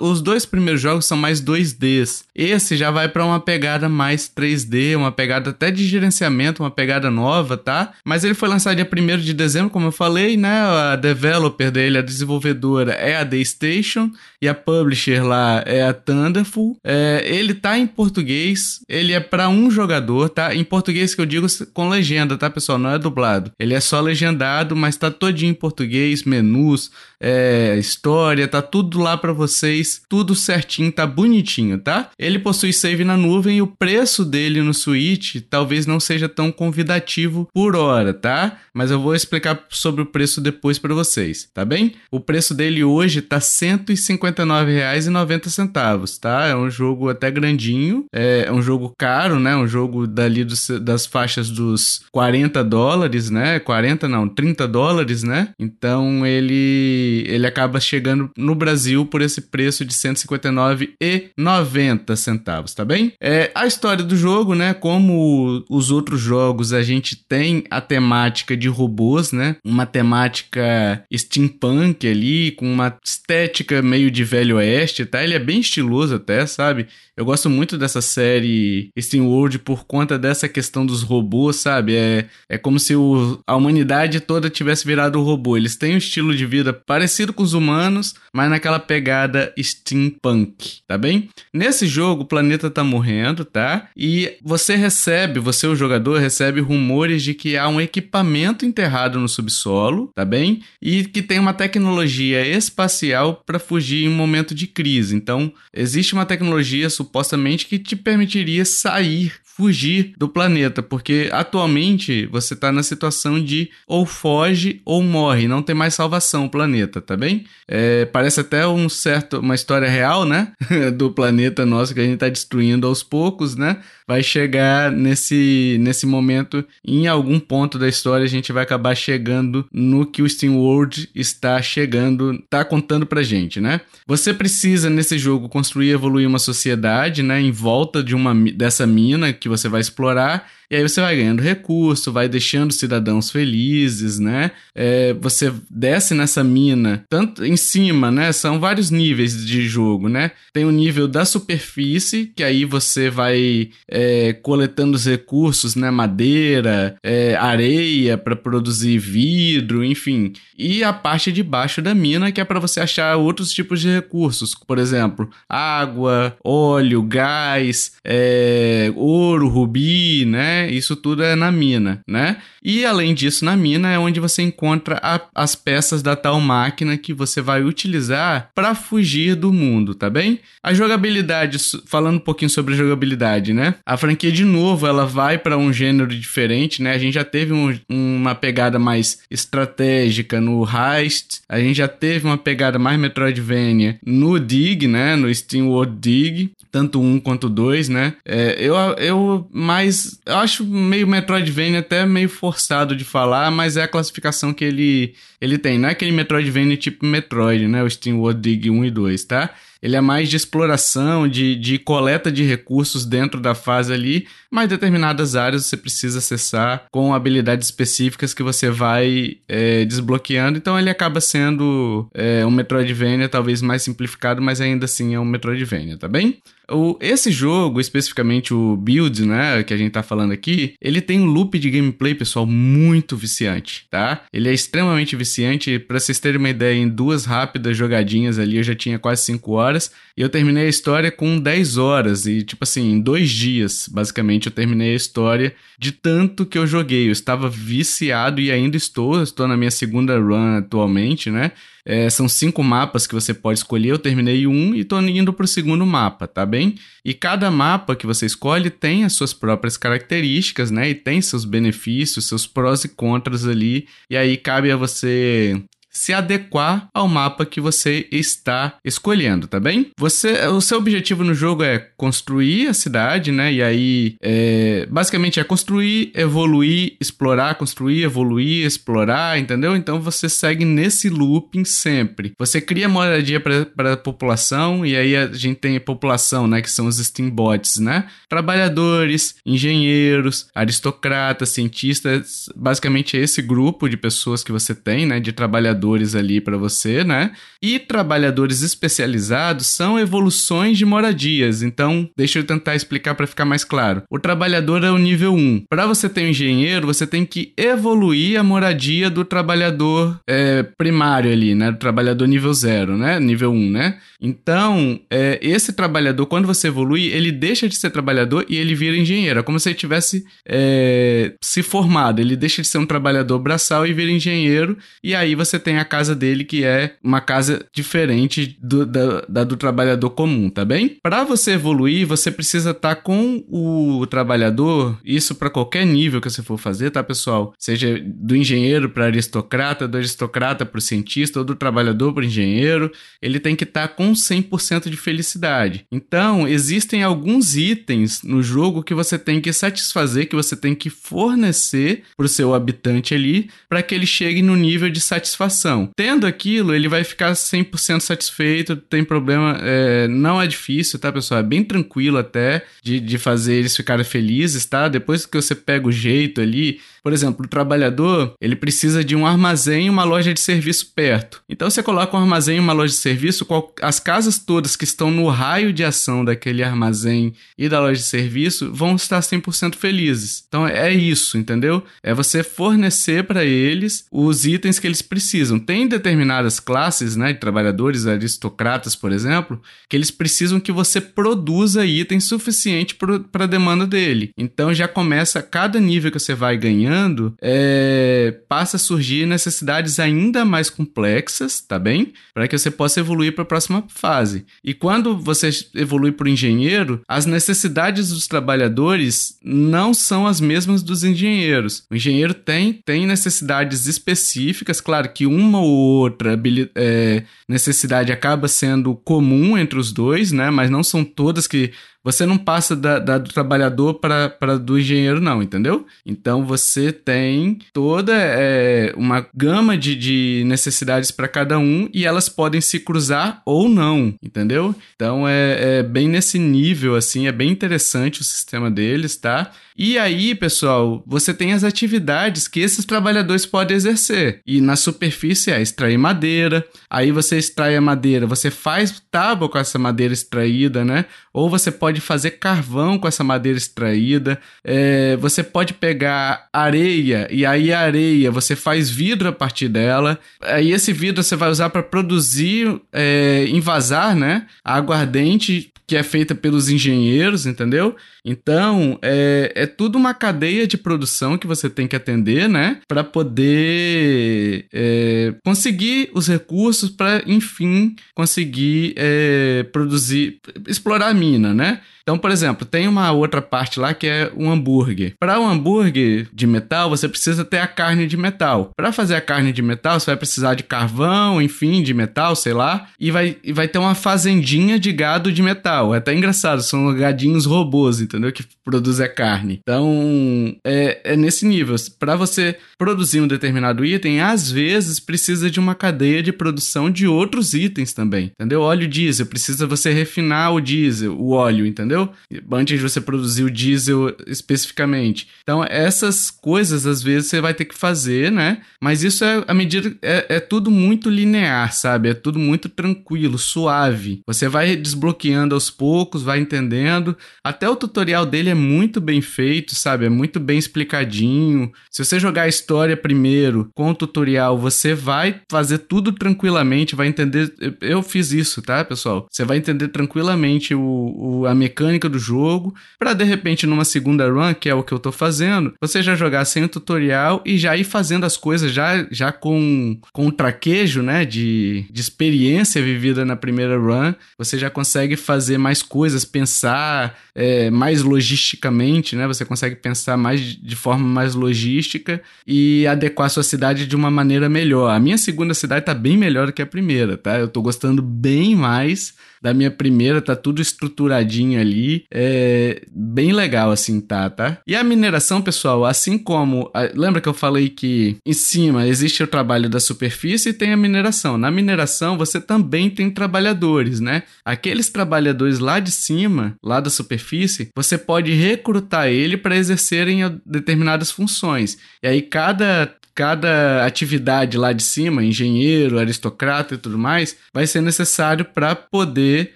os 0.00 0.20
dois 0.20 0.44
primeiros 0.44 0.80
jogos 0.80 1.06
são 1.06 1.16
mais 1.16 1.40
2Ds. 1.40 2.24
Esse 2.34 2.76
já 2.76 2.90
vai 2.90 3.08
para 3.08 3.24
uma 3.24 3.38
pegada 3.38 3.88
mais 3.88 4.28
3D, 4.28 4.96
uma 4.96 5.12
pegada 5.12 5.50
até 5.50 5.70
de 5.70 5.86
gerenciamento, 5.86 6.62
uma 6.62 6.70
pegada 6.70 7.08
nova, 7.10 7.56
tá? 7.56 7.92
Mas 8.04 8.24
ele 8.24 8.34
foi 8.34 8.48
lançado 8.48 8.74
dia 8.76 8.88
1 8.90 9.18
de 9.18 9.32
dezembro, 9.32 9.70
como 9.70 9.86
eu 9.86 9.92
falei, 9.92 10.36
né? 10.36 10.60
A 10.60 10.96
developer 10.96 11.70
dele, 11.70 11.98
a 11.98 12.02
desenvolvedora 12.02 12.92
é 12.92 13.16
a 13.16 13.24
Daystation 13.24 14.10
e 14.42 14.48
a 14.48 14.54
publisher 14.54 15.22
lá 15.22 15.62
é 15.66 15.82
a 15.82 15.92
Thunderful. 15.92 16.76
É, 16.82 17.22
ele 17.24 17.54
tá 17.54 17.78
em 17.78 17.86
português, 17.86 18.80
ele 18.88 19.12
é 19.12 19.20
para 19.20 19.48
um 19.48 19.70
jogador, 19.70 20.28
tá? 20.28 20.54
Em 20.54 20.64
português 20.64 21.14
que 21.14 21.20
eu 21.20 21.26
digo 21.26 21.46
com 21.72 21.88
legenda, 21.88 22.36
tá, 22.36 22.50
pessoal? 22.50 22.78
Não 22.78 22.90
é 22.90 22.98
dublado. 22.98 23.52
Ele 23.58 23.74
é 23.74 23.80
só 23.80 24.00
legendado, 24.00 24.74
mas 24.74 24.96
tá 24.96 25.10
todinho 25.10 25.50
em 25.50 25.54
português, 25.54 26.24
menus, 26.24 26.87
é, 27.20 27.76
história, 27.78 28.46
tá 28.46 28.62
tudo 28.62 29.00
lá 29.00 29.16
para 29.16 29.32
vocês, 29.32 30.02
tudo 30.08 30.34
certinho, 30.34 30.92
tá 30.92 31.06
bonitinho, 31.06 31.78
tá? 31.78 32.10
Ele 32.18 32.38
possui 32.38 32.72
save 32.72 33.04
na 33.04 33.16
nuvem 33.16 33.58
e 33.58 33.62
o 33.62 33.66
preço 33.66 34.24
dele 34.24 34.62
no 34.62 34.72
Switch 34.72 35.36
talvez 35.50 35.86
não 35.86 35.98
seja 35.98 36.28
tão 36.28 36.52
convidativo 36.52 37.48
por 37.52 37.74
hora, 37.74 38.14
tá? 38.14 38.58
Mas 38.72 38.90
eu 38.90 39.00
vou 39.00 39.14
explicar 39.14 39.64
sobre 39.68 40.02
o 40.02 40.06
preço 40.06 40.40
depois 40.40 40.78
para 40.78 40.94
vocês, 40.94 41.48
tá 41.52 41.64
bem? 41.64 41.94
O 42.10 42.20
preço 42.20 42.54
dele 42.54 42.84
hoje 42.84 43.20
tá 43.20 43.36
R$ 43.36 43.42
159,90, 43.42 46.18
tá? 46.20 46.46
É 46.46 46.54
um 46.54 46.70
jogo 46.70 47.08
até 47.08 47.30
grandinho, 47.30 48.04
é 48.12 48.50
um 48.52 48.62
jogo 48.62 48.94
caro, 48.96 49.40
né? 49.40 49.56
Um 49.56 49.66
jogo 49.66 50.06
dali 50.06 50.44
dos, 50.44 50.70
das 50.80 51.06
faixas 51.06 51.50
dos 51.50 52.02
40 52.12 52.62
dólares, 52.62 53.30
né? 53.30 53.58
40 53.58 54.06
não, 54.08 54.28
30 54.28 54.68
dólares, 54.68 55.24
né? 55.24 55.48
Então 55.58 56.24
ele 56.24 56.77
ele, 57.26 57.46
acaba 57.46 57.80
chegando 57.80 58.30
no 58.36 58.54
Brasil 58.54 59.06
por 59.06 59.22
esse 59.22 59.40
preço 59.42 59.84
de 59.84 59.94
R$ 59.94 60.14
159,90 60.14 62.16
centavos, 62.16 62.74
tá 62.74 62.84
bem? 62.84 63.12
É, 63.20 63.50
a 63.54 63.66
história 63.66 64.04
do 64.04 64.16
jogo, 64.16 64.54
né? 64.54 64.74
Como 64.74 65.64
os 65.68 65.90
outros 65.90 66.20
jogos, 66.20 66.72
a 66.72 66.82
gente 66.82 67.16
tem 67.28 67.64
a 67.70 67.80
temática 67.80 68.56
de 68.56 68.68
robôs, 68.68 69.32
né? 69.32 69.56
Uma 69.64 69.86
temática 69.86 71.04
steampunk 71.14 72.06
ali, 72.06 72.52
com 72.52 72.70
uma 72.70 72.96
estética 73.04 73.82
meio 73.82 74.10
de 74.10 74.24
velho 74.24 74.56
oeste, 74.56 75.04
tá? 75.04 75.22
Ele 75.22 75.34
é 75.34 75.38
bem 75.38 75.60
estiloso 75.60 76.16
até, 76.16 76.46
sabe? 76.46 76.86
Eu 77.18 77.24
gosto 77.24 77.50
muito 77.50 77.76
dessa 77.76 78.00
série 78.00 78.90
Steam 78.96 79.26
World 79.26 79.58
por 79.58 79.84
conta 79.84 80.16
dessa 80.16 80.48
questão 80.48 80.86
dos 80.86 81.02
robôs, 81.02 81.56
sabe? 81.56 81.96
É, 81.96 82.26
é 82.48 82.56
como 82.56 82.78
se 82.78 82.94
o, 82.94 83.40
a 83.44 83.56
humanidade 83.56 84.20
toda 84.20 84.48
tivesse 84.48 84.86
virado 84.86 85.20
robô. 85.20 85.56
Eles 85.56 85.74
têm 85.74 85.96
um 85.96 85.98
estilo 85.98 86.32
de 86.32 86.46
vida 86.46 86.72
parecido 86.72 87.32
com 87.32 87.42
os 87.42 87.54
humanos, 87.54 88.14
mas 88.32 88.48
naquela 88.48 88.78
pegada 88.78 89.52
steampunk, 89.60 90.78
tá 90.86 90.96
bem? 90.96 91.28
Nesse 91.52 91.88
jogo, 91.88 92.22
o 92.22 92.24
planeta 92.24 92.70
tá 92.70 92.84
morrendo, 92.84 93.44
tá? 93.44 93.88
E 93.96 94.36
você 94.40 94.76
recebe, 94.76 95.40
você, 95.40 95.66
o 95.66 95.74
jogador, 95.74 96.20
recebe 96.20 96.60
rumores 96.60 97.24
de 97.24 97.34
que 97.34 97.56
há 97.56 97.68
um 97.68 97.80
equipamento 97.80 98.64
enterrado 98.64 99.18
no 99.18 99.28
subsolo, 99.28 100.12
tá 100.14 100.24
bem? 100.24 100.62
E 100.80 101.02
que 101.02 101.20
tem 101.20 101.40
uma 101.40 101.52
tecnologia 101.52 102.46
espacial 102.46 103.42
para 103.44 103.58
fugir 103.58 104.04
em 104.04 104.08
um 104.08 104.14
momento 104.14 104.54
de 104.54 104.68
crise. 104.68 105.16
Então, 105.16 105.52
existe 105.74 106.14
uma 106.14 106.24
tecnologia 106.24 106.88
supostamente 107.08 107.64
que 107.64 107.78
te 107.78 107.96
permitiria 107.96 108.64
sair 108.64 109.32
fugir 109.58 110.12
do 110.16 110.28
planeta, 110.28 110.84
porque 110.84 111.28
atualmente 111.32 112.26
você 112.26 112.54
está 112.54 112.70
na 112.70 112.84
situação 112.84 113.42
de 113.42 113.68
ou 113.88 114.06
foge 114.06 114.80
ou 114.84 115.02
morre, 115.02 115.48
não 115.48 115.62
tem 115.62 115.74
mais 115.74 115.94
salvação 115.94 116.44
o 116.44 116.48
planeta, 116.48 117.00
tá 117.00 117.16
bem? 117.16 117.44
É, 117.66 118.04
parece 118.04 118.38
até 118.38 118.64
um 118.68 118.88
certo, 118.88 119.40
uma 119.40 119.56
história 119.56 119.88
real, 119.88 120.24
né? 120.24 120.52
do 120.96 121.10
planeta 121.10 121.66
nosso 121.66 121.92
que 121.92 121.98
a 121.98 122.04
gente 122.04 122.14
está 122.14 122.28
destruindo 122.28 122.86
aos 122.86 123.02
poucos, 123.02 123.56
né? 123.56 123.78
Vai 124.06 124.22
chegar 124.22 124.92
nesse, 124.92 125.76
nesse 125.80 126.06
momento, 126.06 126.64
em 126.86 127.08
algum 127.08 127.40
ponto 127.40 127.80
da 127.80 127.88
história, 127.88 128.24
a 128.24 128.28
gente 128.28 128.52
vai 128.52 128.62
acabar 128.62 128.94
chegando 128.94 129.66
no 129.72 130.06
que 130.06 130.22
o 130.22 130.28
Steam 130.28 130.56
World 130.56 131.10
está 131.14 131.60
chegando, 131.60 132.32
está 132.32 132.64
contando 132.64 133.04
pra 133.04 133.24
gente, 133.24 133.60
né? 133.60 133.80
Você 134.06 134.32
precisa 134.32 134.88
nesse 134.88 135.18
jogo 135.18 135.48
construir 135.48 135.88
e 135.88 135.92
evoluir 135.92 136.28
uma 136.28 136.38
sociedade, 136.38 137.22
né, 137.22 137.40
em 137.40 137.50
volta 137.50 138.02
de 138.02 138.14
uma 138.14 138.34
dessa 138.52 138.86
mina 138.86 139.32
que 139.32 139.47
você 139.48 139.68
vai 139.68 139.80
explorar 139.80 140.48
e 140.70 140.76
aí 140.76 140.82
você 140.82 141.00
vai 141.00 141.16
ganhando 141.16 141.40
recurso, 141.40 142.12
vai 142.12 142.28
deixando 142.28 142.72
cidadãos 142.72 143.30
felizes, 143.30 144.18
né? 144.18 144.50
É, 144.74 145.14
você 145.14 145.50
desce 145.70 146.14
nessa 146.14 146.44
mina, 146.44 147.04
tanto 147.08 147.42
em 147.44 147.56
cima, 147.56 148.10
né? 148.10 148.32
São 148.32 148.60
vários 148.60 148.90
níveis 148.90 149.46
de 149.46 149.66
jogo, 149.66 150.10
né? 150.10 150.32
Tem 150.52 150.66
o 150.66 150.70
nível 150.70 151.08
da 151.08 151.24
superfície, 151.24 152.30
que 152.36 152.44
aí 152.44 152.66
você 152.66 153.08
vai 153.08 153.70
é, 153.88 154.34
coletando 154.34 154.94
os 154.94 155.06
recursos, 155.06 155.74
né? 155.74 155.90
Madeira, 155.90 156.96
é, 157.02 157.34
areia 157.36 158.18
para 158.18 158.36
produzir 158.36 158.98
vidro, 158.98 159.82
enfim. 159.82 160.34
E 160.56 160.84
a 160.84 160.92
parte 160.92 161.32
de 161.32 161.42
baixo 161.42 161.80
da 161.80 161.94
mina, 161.94 162.30
que 162.30 162.40
é 162.40 162.44
para 162.44 162.60
você 162.60 162.80
achar 162.80 163.16
outros 163.16 163.52
tipos 163.52 163.80
de 163.80 163.88
recursos, 163.88 164.54
por 164.54 164.78
exemplo, 164.78 165.30
água, 165.48 166.36
óleo, 166.44 167.02
gás, 167.02 167.92
é, 168.04 168.92
ouro, 168.94 169.48
rubi, 169.48 170.26
né? 170.26 170.57
Isso 170.66 170.96
tudo 170.96 171.22
é 171.22 171.36
na 171.36 171.52
mina, 171.52 172.00
né? 172.06 172.38
E 172.62 172.84
além 172.84 173.14
disso, 173.14 173.44
na 173.44 173.56
mina 173.56 173.90
é 173.90 173.98
onde 173.98 174.20
você 174.20 174.42
encontra 174.42 174.98
a, 175.02 175.20
as 175.34 175.54
peças 175.54 176.02
da 176.02 176.16
tal 176.16 176.40
máquina 176.40 176.96
que 176.96 177.14
você 177.14 177.40
vai 177.40 177.62
utilizar 177.62 178.50
para 178.54 178.74
fugir 178.74 179.34
do 179.34 179.52
mundo, 179.52 179.94
tá 179.94 180.10
bem? 180.10 180.40
A 180.62 180.74
jogabilidade, 180.74 181.58
falando 181.86 182.16
um 182.16 182.20
pouquinho 182.20 182.50
sobre 182.50 182.74
a 182.74 182.76
jogabilidade, 182.76 183.52
né? 183.52 183.76
A 183.86 183.96
franquia 183.96 184.32
de 184.32 184.44
novo, 184.44 184.86
ela 184.86 185.06
vai 185.06 185.38
para 185.38 185.56
um 185.56 185.72
gênero 185.72 186.08
diferente, 186.08 186.82
né? 186.82 186.92
A 186.92 186.98
gente 186.98 187.14
já 187.14 187.24
teve 187.24 187.52
um, 187.52 187.78
uma 187.88 188.34
pegada 188.34 188.78
mais 188.78 189.20
estratégica 189.30 190.40
no 190.40 190.66
Heist, 190.66 191.40
a 191.48 191.58
gente 191.58 191.76
já 191.76 191.88
teve 191.88 192.26
uma 192.26 192.38
pegada 192.38 192.78
mais 192.78 192.98
Metroidvania 192.98 193.98
no 194.04 194.38
Dig, 194.38 194.86
né? 194.86 195.16
No 195.16 195.32
Steam 195.34 195.68
World 195.68 195.96
Dig, 195.98 196.50
tanto 196.70 197.00
um 197.00 197.18
quanto 197.18 197.48
dois, 197.48 197.88
né? 197.88 198.14
É, 198.24 198.56
eu, 198.58 198.74
eu 198.98 199.48
mais 199.52 200.18
eu 200.26 200.38
acho 200.48 200.64
meio 200.64 201.06
Metroidvania 201.06 201.80
até 201.80 202.06
meio 202.06 202.28
forçado 202.28 202.96
de 202.96 203.04
falar, 203.04 203.50
mas 203.50 203.76
é 203.76 203.82
a 203.82 203.88
classificação 203.88 204.52
que 204.54 204.64
ele, 204.64 205.14
ele 205.40 205.58
tem. 205.58 205.78
Não 205.78 205.88
é 205.88 205.92
aquele 205.92 206.10
Metroidvania 206.10 206.76
tipo 206.76 207.04
Metroid, 207.04 207.68
né? 207.68 207.82
O 207.82 207.90
Steam 207.90 208.18
World 208.18 208.40
Dig 208.40 208.70
1 208.70 208.84
e 208.86 208.90
2, 208.90 209.24
tá? 209.24 209.50
Ele 209.80 209.94
é 209.94 210.00
mais 210.00 210.28
de 210.28 210.36
exploração, 210.36 211.28
de, 211.28 211.54
de 211.54 211.78
coleta 211.78 212.32
de 212.32 212.42
recursos 212.42 213.06
dentro 213.06 213.40
da 213.40 213.54
fase 213.54 213.92
ali, 213.92 214.26
mas 214.50 214.68
determinadas 214.68 215.36
áreas 215.36 215.66
você 215.66 215.76
precisa 215.76 216.18
acessar 216.18 216.86
com 216.90 217.14
habilidades 217.14 217.68
específicas 217.68 218.34
que 218.34 218.42
você 218.42 218.70
vai 218.70 219.36
é, 219.46 219.84
desbloqueando. 219.84 220.58
Então 220.58 220.76
ele 220.76 220.90
acaba 220.90 221.20
sendo 221.20 222.08
é, 222.12 222.44
um 222.44 222.50
Metroidvania, 222.50 223.28
talvez 223.28 223.62
mais 223.62 223.82
simplificado, 223.82 224.42
mas 224.42 224.60
ainda 224.60 224.86
assim 224.86 225.14
é 225.14 225.20
um 225.20 225.24
Metroidvania, 225.24 225.96
tá 225.96 226.08
bem? 226.08 226.38
O, 226.70 226.98
esse 227.00 227.30
jogo, 227.30 227.80
especificamente 227.80 228.52
o 228.52 228.76
Build, 228.76 229.24
né, 229.24 229.62
que 229.62 229.72
a 229.72 229.76
gente 229.76 229.92
tá 229.92 230.02
falando 230.02 230.32
aqui, 230.32 230.74
ele 230.80 231.00
tem 231.00 231.20
um 231.20 231.26
loop 231.26 231.58
de 231.58 231.70
gameplay, 231.70 232.14
pessoal, 232.14 232.44
muito 232.44 233.16
viciante, 233.16 233.86
tá? 233.90 234.24
Ele 234.32 234.48
é 234.48 234.52
extremamente 234.52 235.16
viciante. 235.16 235.78
Para 235.78 235.98
vocês 235.98 236.20
terem 236.20 236.38
uma 236.38 236.50
ideia, 236.50 236.78
em 236.78 236.88
duas 236.88 237.24
rápidas 237.24 237.76
jogadinhas 237.76 238.38
ali, 238.38 238.56
eu 238.58 238.62
já 238.62 238.74
tinha 238.74 238.98
quase 238.98 239.22
5 239.22 239.52
horas. 239.52 239.90
E 240.16 240.20
eu 240.20 240.28
terminei 240.28 240.66
a 240.66 240.68
história 240.68 241.10
com 241.10 241.38
10 241.38 241.78
horas. 241.78 242.26
E, 242.26 242.42
tipo 242.42 242.64
assim, 242.64 242.92
em 242.92 243.00
dois 243.00 243.30
dias, 243.30 243.88
basicamente, 243.90 244.46
eu 244.46 244.52
terminei 244.52 244.92
a 244.92 244.96
história 244.96 245.54
de 245.78 245.92
tanto 245.92 246.44
que 246.44 246.58
eu 246.58 246.66
joguei. 246.66 247.08
Eu 247.08 247.12
estava 247.12 247.48
viciado 247.48 248.40
e 248.40 248.50
ainda 248.50 248.76
estou. 248.76 249.22
Estou 249.22 249.48
na 249.48 249.56
minha 249.56 249.70
segunda 249.70 250.18
run 250.18 250.58
atualmente, 250.58 251.30
né? 251.30 251.52
É, 251.90 252.10
são 252.10 252.28
cinco 252.28 252.62
mapas 252.62 253.06
que 253.06 253.14
você 253.14 253.32
pode 253.32 253.60
escolher. 253.60 253.88
Eu 253.88 253.98
terminei 253.98 254.46
um 254.46 254.74
e 254.74 254.80
estou 254.80 255.00
indo 255.00 255.32
para 255.32 255.44
o 255.44 255.48
segundo 255.48 255.86
mapa, 255.86 256.28
tá 256.28 256.44
bem? 256.44 256.74
E 257.02 257.14
cada 257.14 257.50
mapa 257.50 257.96
que 257.96 258.06
você 258.06 258.26
escolhe 258.26 258.68
tem 258.68 259.04
as 259.04 259.14
suas 259.14 259.32
próprias 259.32 259.78
características, 259.78 260.70
né? 260.70 260.90
E 260.90 260.94
tem 260.94 261.22
seus 261.22 261.46
benefícios, 261.46 262.26
seus 262.26 262.46
prós 262.46 262.84
e 262.84 262.90
contras 262.90 263.46
ali. 263.46 263.88
E 264.10 264.18
aí 264.18 264.36
cabe 264.36 264.70
a 264.70 264.76
você 264.76 265.64
se 265.98 266.12
adequar 266.12 266.88
ao 266.94 267.08
mapa 267.08 267.44
que 267.44 267.60
você 267.60 268.06
está 268.12 268.74
escolhendo, 268.84 269.48
tá 269.48 269.58
bem? 269.58 269.90
Você, 269.98 270.46
o 270.46 270.60
seu 270.60 270.78
objetivo 270.78 271.24
no 271.24 271.34
jogo 271.34 271.64
é 271.64 271.78
construir 271.96 272.68
a 272.68 272.72
cidade, 272.72 273.32
né? 273.32 273.52
E 273.52 273.62
aí, 273.62 274.16
é, 274.22 274.86
basicamente 274.88 275.40
é 275.40 275.44
construir, 275.44 276.12
evoluir, 276.14 276.96
explorar, 277.00 277.56
construir, 277.56 278.04
evoluir, 278.04 278.64
explorar, 278.64 279.40
entendeu? 279.40 279.74
Então 279.74 280.00
você 280.00 280.28
segue 280.28 280.64
nesse 280.64 281.08
looping 281.08 281.64
sempre. 281.64 282.32
Você 282.38 282.60
cria 282.60 282.88
moradia 282.88 283.40
para 283.40 283.94
a 283.94 283.96
população 283.96 284.86
e 284.86 284.96
aí 284.96 285.16
a 285.16 285.32
gente 285.32 285.56
tem 285.56 285.76
a 285.76 285.80
população, 285.80 286.46
né? 286.46 286.62
Que 286.62 286.70
são 286.70 286.86
os 286.86 286.98
steambots, 286.98 287.78
né? 287.78 288.06
Trabalhadores, 288.28 289.34
engenheiros, 289.44 290.46
aristocratas, 290.54 291.48
cientistas, 291.48 292.48
basicamente 292.54 293.16
é 293.16 293.20
esse 293.20 293.42
grupo 293.42 293.88
de 293.88 293.96
pessoas 293.96 294.44
que 294.44 294.52
você 294.52 294.76
tem, 294.76 295.04
né? 295.04 295.18
De 295.18 295.32
trabalhadores 295.32 295.87
trabalhadores 295.88 296.14
ali 296.14 296.40
para 296.40 296.56
você, 296.56 297.02
né? 297.04 297.32
E 297.62 297.78
trabalhadores 297.78 298.62
especializados 298.62 299.66
são 299.66 299.98
evoluções 299.98 300.76
de 300.76 300.84
moradias. 300.84 301.62
Então, 301.62 302.08
deixa 302.16 302.38
eu 302.38 302.44
tentar 302.44 302.74
explicar 302.74 303.14
para 303.14 303.26
ficar 303.26 303.44
mais 303.44 303.64
claro. 303.64 304.02
O 304.10 304.18
trabalhador 304.18 304.84
é 304.84 304.90
o 304.90 304.98
nível 304.98 305.34
1. 305.34 305.64
Para 305.68 305.86
você 305.86 306.08
ter 306.08 306.22
um 306.22 306.28
engenheiro, 306.28 306.86
você 306.86 307.06
tem 307.06 307.24
que 307.24 307.52
evoluir 307.56 308.38
a 308.38 308.42
moradia 308.42 309.10
do 309.10 309.24
trabalhador 309.24 310.20
é, 310.28 310.62
primário 310.62 311.32
ali, 311.32 311.54
né? 311.54 311.70
Do 311.72 311.78
trabalhador 311.78 312.26
nível 312.26 312.52
0, 312.52 312.96
né? 312.96 313.18
Nível 313.18 313.50
1, 313.50 313.70
né? 313.70 313.98
Então, 314.20 315.00
é, 315.10 315.38
esse 315.40 315.72
trabalhador, 315.72 316.26
quando 316.26 316.46
você 316.46 316.68
evolui, 316.68 317.06
ele 317.06 317.30
deixa 317.30 317.68
de 317.68 317.76
ser 317.76 317.90
trabalhador 317.90 318.44
e 318.48 318.56
ele 318.56 318.74
vira 318.74 318.96
engenheiro. 318.96 319.40
É 319.40 319.42
como 319.42 319.58
se 319.58 319.68
ele 319.68 319.76
tivesse 319.76 320.24
é, 320.46 321.34
se 321.40 321.62
formado. 321.62 322.20
Ele 322.20 322.36
deixa 322.36 322.62
de 322.62 322.68
ser 322.68 322.78
um 322.78 322.86
trabalhador 322.86 323.38
braçal 323.38 323.86
e 323.86 323.92
vira 323.92 324.10
engenheiro. 324.10 324.76
E 325.02 325.14
aí 325.14 325.34
você 325.34 325.58
tem 325.58 325.67
a 325.76 325.84
casa 325.84 326.14
dele, 326.14 326.44
que 326.44 326.64
é 326.64 326.94
uma 327.02 327.20
casa 327.20 327.66
diferente 327.74 328.56
do, 328.62 328.86
da, 328.86 329.24
da 329.28 329.44
do 329.44 329.56
trabalhador 329.56 330.10
comum, 330.10 330.48
tá 330.48 330.64
bem? 330.64 330.96
Para 331.02 331.24
você 331.24 331.52
evoluir, 331.52 332.06
você 332.06 332.30
precisa 332.30 332.70
estar 332.70 332.94
tá 332.94 333.00
com 333.00 333.44
o 333.48 334.06
trabalhador, 334.06 334.98
isso 335.04 335.34
para 335.34 335.50
qualquer 335.50 335.84
nível 335.84 336.20
que 336.20 336.30
você 336.30 336.42
for 336.42 336.58
fazer, 336.58 336.90
tá, 336.90 337.02
pessoal? 337.02 337.52
Seja 337.58 338.00
do 338.04 338.36
engenheiro 338.36 338.88
para 338.88 339.06
aristocrata, 339.06 339.88
do 339.88 339.96
aristocrata 339.96 340.64
para 340.64 340.80
cientista, 340.80 341.40
ou 341.40 341.44
do 341.44 341.54
trabalhador 341.54 342.12
para 342.12 342.24
engenheiro, 342.24 342.90
ele 343.20 343.40
tem 343.40 343.56
que 343.56 343.64
estar 343.64 343.88
tá 343.88 343.94
com 343.94 344.12
100% 344.12 344.88
de 344.88 344.96
felicidade. 344.96 345.84
Então, 345.90 346.46
existem 346.46 347.02
alguns 347.02 347.56
itens 347.56 348.22
no 348.22 348.42
jogo 348.42 348.82
que 348.82 348.94
você 348.94 349.18
tem 349.18 349.40
que 349.40 349.52
satisfazer, 349.52 350.28
que 350.28 350.36
você 350.36 350.56
tem 350.56 350.74
que 350.74 350.90
fornecer 350.90 352.02
para 352.16 352.26
o 352.26 352.28
seu 352.28 352.54
habitante 352.54 353.14
ali, 353.14 353.50
para 353.68 353.82
que 353.82 353.94
ele 353.94 354.06
chegue 354.06 354.42
no 354.42 354.56
nível 354.56 354.90
de 354.90 355.00
satisfação 355.00 355.57
satisfação. 355.58 355.90
Tendo 355.96 356.26
aquilo, 356.26 356.74
ele 356.74 356.88
vai 356.88 357.02
ficar 357.02 357.32
100% 357.32 358.00
satisfeito, 358.00 358.76
tem 358.76 359.04
problema, 359.04 359.58
é, 359.60 360.06
não 360.08 360.40
é 360.40 360.46
difícil, 360.46 360.98
tá, 360.98 361.12
pessoal? 361.12 361.40
É 361.40 361.42
bem 361.42 361.64
tranquilo 361.64 362.16
até 362.16 362.64
de, 362.82 363.00
de 363.00 363.18
fazer 363.18 363.54
eles 363.56 363.76
ficarem 363.76 364.04
felizes, 364.04 364.64
tá? 364.64 364.88
Depois 364.88 365.26
que 365.26 365.40
você 365.40 365.54
pega 365.54 365.88
o 365.88 365.92
jeito 365.92 366.40
ali, 366.40 366.80
por 367.02 367.12
exemplo, 367.12 367.44
o 367.44 367.48
trabalhador, 367.48 368.34
ele 368.40 368.56
precisa 368.56 369.04
de 369.04 369.14
um 369.14 369.26
armazém 369.26 369.86
e 369.86 369.90
uma 369.90 370.04
loja 370.04 370.34
de 370.34 370.40
serviço 370.40 370.92
perto. 370.94 371.42
Então 371.48 371.70
você 371.70 371.82
coloca 371.82 372.16
um 372.16 372.20
armazém 372.20 372.56
e 372.56 372.60
uma 372.60 372.72
loja 372.72 372.92
de 372.92 372.98
serviço, 372.98 373.46
as 373.80 374.00
casas 374.00 374.38
todas 374.38 374.76
que 374.76 374.84
estão 374.84 375.10
no 375.10 375.28
raio 375.28 375.72
de 375.72 375.84
ação 375.84 376.24
daquele 376.24 376.62
armazém 376.62 377.34
e 377.56 377.68
da 377.68 377.80
loja 377.80 378.00
de 378.00 378.06
serviço 378.06 378.72
vão 378.72 378.96
estar 378.96 379.20
100% 379.20 379.76
felizes. 379.76 380.44
Então 380.48 380.66
é 380.66 380.92
isso, 380.92 381.38
entendeu? 381.38 381.82
É 382.02 382.12
você 382.12 382.42
fornecer 382.42 383.24
para 383.24 383.44
eles 383.44 384.06
os 384.10 384.44
itens 384.44 384.78
que 384.78 384.86
eles 384.86 385.02
precisam. 385.02 385.58
Tem 385.58 385.86
determinadas 385.86 386.58
classes, 386.60 387.16
né, 387.16 387.32
de 387.32 387.40
trabalhadores 387.40 388.06
aristocratas, 388.06 388.94
por 388.94 389.12
exemplo, 389.12 389.60
que 389.88 389.96
eles 389.96 390.10
precisam 390.10 390.60
que 390.60 390.72
você 390.72 391.00
produza 391.00 391.86
itens 391.86 392.24
suficiente 392.24 392.94
para 392.94 393.44
a 393.44 393.48
demanda 393.48 393.86
dele. 393.86 394.30
Então 394.36 394.74
já 394.74 394.88
começa 394.88 395.42
cada 395.42 395.80
nível 395.80 396.10
que 396.10 396.18
você 396.18 396.34
vai 396.34 396.56
ganhando 396.56 396.87
ganhando, 396.88 397.34
é, 397.40 398.34
passa 398.48 398.76
a 398.76 398.80
surgir 398.80 399.26
necessidades 399.26 400.00
ainda 400.00 400.44
mais 400.44 400.70
complexas, 400.70 401.60
tá 401.60 401.78
bem? 401.78 402.12
Para 402.32 402.48
que 402.48 402.56
você 402.56 402.70
possa 402.70 403.00
evoluir 403.00 403.34
para 403.34 403.42
a 403.42 403.46
próxima 403.46 403.84
fase. 403.88 404.46
E 404.64 404.72
quando 404.72 405.16
você 405.18 405.50
evolui 405.74 406.12
para 406.12 406.26
o 406.26 406.30
engenheiro, 406.30 407.02
as 407.06 407.26
necessidades 407.26 408.08
dos 408.08 408.26
trabalhadores 408.26 409.38
não 409.42 409.92
são 409.92 410.26
as 410.26 410.40
mesmas 410.40 410.82
dos 410.82 411.04
engenheiros. 411.04 411.84
O 411.90 411.94
engenheiro 411.94 412.34
tem, 412.34 412.80
tem 412.84 413.06
necessidades 413.06 413.86
específicas, 413.86 414.80
claro 414.80 415.12
que 415.12 415.26
uma 415.26 415.60
ou 415.60 415.70
outra 415.70 416.38
é, 416.74 417.22
necessidade 417.48 418.12
acaba 418.12 418.48
sendo 418.48 418.94
comum 418.94 419.56
entre 419.58 419.78
os 419.78 419.92
dois, 419.92 420.32
né? 420.32 420.50
Mas 420.50 420.70
não 420.70 420.82
são 420.82 421.04
todas 421.04 421.46
que 421.46 421.72
você 422.04 422.24
não 422.24 422.38
passa 422.38 422.74
da, 422.74 422.98
da 422.98 423.18
do 423.18 423.30
trabalhador 423.30 423.94
para 423.94 424.56
do 424.58 424.78
engenheiro, 424.78 425.20
não, 425.20 425.42
entendeu? 425.42 425.86
Então 426.06 426.44
você 426.44 426.92
tem 426.92 427.58
toda 427.72 428.12
é, 428.14 428.92
uma 428.96 429.26
gama 429.34 429.76
de, 429.76 429.94
de 429.94 430.42
necessidades 430.46 431.10
para 431.10 431.28
cada 431.28 431.58
um 431.58 431.88
e 431.92 432.06
elas 432.06 432.28
podem 432.28 432.60
se 432.60 432.80
cruzar 432.80 433.42
ou 433.44 433.68
não, 433.68 434.14
entendeu? 434.22 434.74
Então 434.94 435.28
é, 435.28 435.78
é 435.78 435.82
bem 435.82 436.08
nesse 436.08 436.38
nível, 436.38 436.94
assim, 436.94 437.26
é 437.26 437.32
bem 437.32 437.50
interessante 437.50 438.20
o 438.20 438.24
sistema 438.24 438.70
deles, 438.70 439.16
tá? 439.16 439.50
E 439.80 439.96
aí, 439.96 440.34
pessoal, 440.34 441.04
você 441.06 441.32
tem 441.32 441.52
as 441.52 441.62
atividades 441.62 442.48
que 442.48 442.58
esses 442.58 442.84
trabalhadores 442.84 443.46
podem 443.46 443.76
exercer. 443.76 444.40
E 444.44 444.60
na 444.60 444.74
superfície 444.74 445.52
é 445.52 445.62
extrair 445.62 445.96
madeira. 445.96 446.66
Aí 446.90 447.12
você 447.12 447.38
extrai 447.38 447.76
a 447.76 447.80
madeira, 447.80 448.26
você 448.26 448.50
faz 448.50 449.00
tábua 449.08 449.48
com 449.48 449.56
essa 449.56 449.78
madeira 449.78 450.12
extraída, 450.12 450.84
né? 450.84 451.04
Ou 451.38 451.48
você 451.48 451.70
pode 451.70 452.00
fazer 452.00 452.32
carvão 452.32 452.98
com 452.98 453.06
essa 453.06 453.22
madeira 453.22 453.56
extraída. 453.56 454.40
É, 454.64 455.16
você 455.18 455.40
pode 455.40 455.72
pegar 455.72 456.48
areia 456.52 457.28
e 457.30 457.46
aí 457.46 457.72
a 457.72 457.78
areia 457.78 458.28
você 458.28 458.56
faz 458.56 458.90
vidro 458.90 459.28
a 459.28 459.32
partir 459.32 459.68
dela. 459.68 460.18
Aí 460.42 460.72
esse 460.72 460.92
vidro 460.92 461.22
você 461.22 461.36
vai 461.36 461.48
usar 461.48 461.70
para 461.70 461.80
produzir, 461.80 462.80
é, 462.92 463.44
envasar, 463.50 464.16
né? 464.16 464.48
Aguardente 464.64 465.70
que 465.88 465.96
é 465.96 466.02
feita 466.02 466.34
pelos 466.34 466.68
engenheiros, 466.68 467.46
entendeu? 467.46 467.96
Então, 468.22 468.98
é, 469.00 469.50
é 469.54 469.66
tudo 469.66 469.96
uma 469.96 470.12
cadeia 470.12 470.66
de 470.66 470.76
produção 470.76 471.38
que 471.38 471.46
você 471.46 471.70
tem 471.70 471.88
que 471.88 471.96
atender, 471.96 472.46
né? 472.46 472.82
Para 472.86 473.02
poder 473.02 474.66
é, 474.70 475.34
conseguir 475.42 476.10
os 476.12 476.28
recursos 476.28 476.90
para, 476.90 477.22
enfim, 477.26 477.96
conseguir 478.14 478.92
é, 478.98 479.62
produzir, 479.72 480.38
explorar 480.66 481.08
a 481.08 481.14
mina, 481.14 481.27
né? 481.36 481.80
Então, 482.08 482.16
por 482.16 482.30
exemplo, 482.30 482.64
tem 482.64 482.88
uma 482.88 483.12
outra 483.12 483.42
parte 483.42 483.78
lá 483.78 483.92
que 483.92 484.06
é 484.06 484.32
um 484.34 484.50
hambúrguer. 484.50 485.12
Para 485.20 485.38
um 485.38 485.46
hambúrguer 485.46 486.26
de 486.32 486.46
metal, 486.46 486.88
você 486.88 487.06
precisa 487.06 487.44
ter 487.44 487.58
a 487.58 487.66
carne 487.66 488.06
de 488.06 488.16
metal. 488.16 488.70
Para 488.74 488.92
fazer 488.92 489.14
a 489.14 489.20
carne 489.20 489.52
de 489.52 489.60
metal, 489.60 490.00
você 490.00 490.06
vai 490.06 490.16
precisar 490.16 490.54
de 490.54 490.62
carvão, 490.62 491.42
enfim, 491.42 491.82
de 491.82 491.92
metal, 491.92 492.34
sei 492.34 492.54
lá, 492.54 492.88
e 492.98 493.10
vai, 493.10 493.36
e 493.44 493.52
vai 493.52 493.68
ter 493.68 493.76
uma 493.76 493.94
fazendinha 493.94 494.78
de 494.78 494.90
gado 494.90 495.30
de 495.30 495.42
metal. 495.42 495.94
É 495.94 495.98
até 495.98 496.14
engraçado, 496.14 496.62
são 496.62 496.94
gadinhos 496.94 497.44
robôs, 497.44 498.00
entendeu? 498.00 498.32
Que 498.32 498.42
produzem 498.64 499.04
a 499.04 499.08
carne. 499.10 499.58
Então, 499.60 500.56
é, 500.66 501.12
é 501.12 501.14
nesse 501.14 501.44
nível. 501.44 501.76
Para 501.98 502.16
você 502.16 502.56
produzir 502.78 503.20
um 503.20 503.28
determinado 503.28 503.84
item, 503.84 504.22
às 504.22 504.50
vezes 504.50 504.98
precisa 504.98 505.50
de 505.50 505.60
uma 505.60 505.74
cadeia 505.74 506.22
de 506.22 506.32
produção 506.32 506.90
de 506.90 507.06
outros 507.06 507.52
itens 507.52 507.92
também, 507.92 508.32
entendeu? 508.32 508.62
Óleo 508.62 508.88
diesel, 508.88 509.26
precisa 509.26 509.66
você 509.66 509.92
refinar 509.92 510.54
o 510.54 510.60
diesel, 510.60 511.14
o 511.14 511.32
óleo, 511.32 511.66
entendeu? 511.66 511.97
Entendeu? 512.02 512.14
Antes 512.52 512.78
de 512.78 512.88
você 512.88 513.00
produzir 513.00 513.44
o 513.44 513.50
diesel 513.50 514.14
especificamente. 514.26 515.28
Então, 515.42 515.64
essas 515.64 516.30
coisas, 516.30 516.86
às 516.86 517.02
vezes, 517.02 517.28
você 517.28 517.40
vai 517.40 517.54
ter 517.54 517.64
que 517.64 517.76
fazer, 517.76 518.30
né? 518.30 518.62
Mas 518.80 519.02
isso 519.02 519.24
é 519.24 519.44
a 519.46 519.54
medida. 519.54 519.94
É, 520.02 520.36
é 520.36 520.40
tudo 520.40 520.70
muito 520.70 521.10
linear, 521.10 521.72
sabe? 521.72 522.10
É 522.10 522.14
tudo 522.14 522.38
muito 522.38 522.68
tranquilo, 522.68 523.38
suave. 523.38 524.20
Você 524.26 524.48
vai 524.48 524.76
desbloqueando 524.76 525.54
aos 525.54 525.70
poucos, 525.70 526.22
vai 526.22 526.40
entendendo. 526.40 527.16
Até 527.42 527.68
o 527.68 527.76
tutorial 527.76 528.26
dele 528.26 528.50
é 528.50 528.54
muito 528.54 529.00
bem 529.00 529.20
feito, 529.20 529.74
sabe? 529.74 530.06
É 530.06 530.08
muito 530.08 530.38
bem 530.38 530.58
explicadinho. 530.58 531.72
Se 531.90 532.04
você 532.04 532.18
jogar 532.18 532.42
a 532.42 532.48
história 532.48 532.96
primeiro 532.96 533.68
com 533.74 533.90
o 533.90 533.94
tutorial, 533.94 534.58
você 534.58 534.94
vai 534.94 535.40
fazer 535.50 535.78
tudo 535.78 536.12
tranquilamente, 536.12 536.94
vai 536.94 537.06
entender. 537.08 537.52
Eu 537.80 538.02
fiz 538.02 538.32
isso, 538.32 538.62
tá, 538.62 538.84
pessoal? 538.84 539.26
Você 539.30 539.44
vai 539.44 539.56
entender 539.56 539.88
tranquilamente 539.88 540.74
o, 540.74 540.80
o 541.16 541.46
a 541.46 541.54
mecânica 541.54 541.87
mecânica 541.88 542.08
do 542.08 542.18
jogo, 542.18 542.74
para 542.98 543.14
de 543.14 543.24
repente 543.24 543.66
numa 543.66 543.84
segunda 543.84 544.28
run, 544.30 544.54
que 544.54 544.68
é 544.68 544.74
o 544.74 544.82
que 544.82 544.92
eu 544.92 544.98
tô 544.98 545.10
fazendo, 545.10 545.74
você 545.80 546.02
já 546.02 546.14
jogar 546.14 546.44
sem 546.44 546.64
o 546.64 546.68
tutorial 546.68 547.42
e 547.44 547.56
já 547.56 547.76
ir 547.76 547.84
fazendo 547.84 548.24
as 548.24 548.36
coisas 548.36 548.72
já, 548.72 549.06
já 549.10 549.32
com, 549.32 549.98
com 550.12 550.26
um 550.26 550.30
traquejo, 550.30 551.02
né, 551.02 551.24
de, 551.24 551.86
de 551.90 552.00
experiência 552.00 552.82
vivida 552.82 553.24
na 553.24 553.36
primeira 553.36 553.78
run, 553.78 554.14
você 554.36 554.58
já 554.58 554.70
consegue 554.70 555.16
fazer 555.16 555.58
mais 555.58 555.82
coisas, 555.82 556.24
pensar 556.24 557.18
é, 557.34 557.70
mais 557.70 558.02
logisticamente, 558.02 559.16
né, 559.16 559.26
você 559.26 559.44
consegue 559.44 559.76
pensar 559.76 560.16
mais 560.16 560.40
de 560.40 560.76
forma 560.76 561.06
mais 561.06 561.34
logística 561.34 562.20
e 562.46 562.86
adequar 562.86 563.30
sua 563.30 563.42
cidade 563.42 563.86
de 563.86 563.96
uma 563.96 564.10
maneira 564.10 564.48
melhor. 564.48 564.90
A 564.90 565.00
minha 565.00 565.18
segunda 565.18 565.54
cidade 565.54 565.86
tá 565.86 565.94
bem 565.94 566.16
melhor 566.16 566.46
do 566.46 566.52
que 566.52 566.62
a 566.62 566.66
primeira, 566.66 567.16
tá? 567.16 567.38
Eu 567.38 567.48
tô 567.48 567.62
gostando 567.62 568.02
bem 568.02 568.54
mais 568.54 569.14
da 569.42 569.54
minha 569.54 569.70
primeira, 569.70 570.20
tá 570.20 570.34
tudo 570.34 570.60
estruturadinho 570.60 571.60
ali. 571.60 572.04
É 572.12 572.82
bem 572.90 573.32
legal 573.32 573.70
assim, 573.70 574.00
tá, 574.00 574.28
tá? 574.30 574.58
E 574.66 574.74
a 574.74 574.84
mineração, 574.84 575.42
pessoal, 575.42 575.84
assim 575.84 576.18
como. 576.18 576.70
Lembra 576.94 577.20
que 577.20 577.28
eu 577.28 577.34
falei 577.34 577.68
que 577.68 578.16
em 578.24 578.32
cima 578.32 578.86
existe 578.86 579.22
o 579.22 579.26
trabalho 579.26 579.68
da 579.68 579.80
superfície 579.80 580.50
e 580.50 580.54
tem 580.54 580.72
a 580.72 580.76
mineração. 580.76 581.38
Na 581.38 581.50
mineração, 581.50 582.16
você 582.16 582.40
também 582.40 582.90
tem 582.90 583.10
trabalhadores, 583.10 584.00
né? 584.00 584.22
Aqueles 584.44 584.88
trabalhadores 584.88 585.58
lá 585.58 585.80
de 585.80 585.90
cima, 585.90 586.56
lá 586.62 586.80
da 586.80 586.90
superfície, 586.90 587.70
você 587.74 587.96
pode 587.96 588.32
recrutar 588.32 589.08
ele 589.08 589.36
para 589.36 589.56
exercerem 589.56 590.20
determinadas 590.44 591.10
funções. 591.10 591.78
E 592.02 592.08
aí, 592.08 592.22
cada 592.22 592.94
cada 593.18 593.84
atividade 593.84 594.56
lá 594.56 594.72
de 594.72 594.80
cima, 594.80 595.24
engenheiro, 595.24 595.98
aristocrata 595.98 596.76
e 596.76 596.78
tudo 596.78 596.96
mais, 596.96 597.36
vai 597.52 597.66
ser 597.66 597.80
necessário 597.80 598.44
para 598.44 598.76
poder 598.76 599.54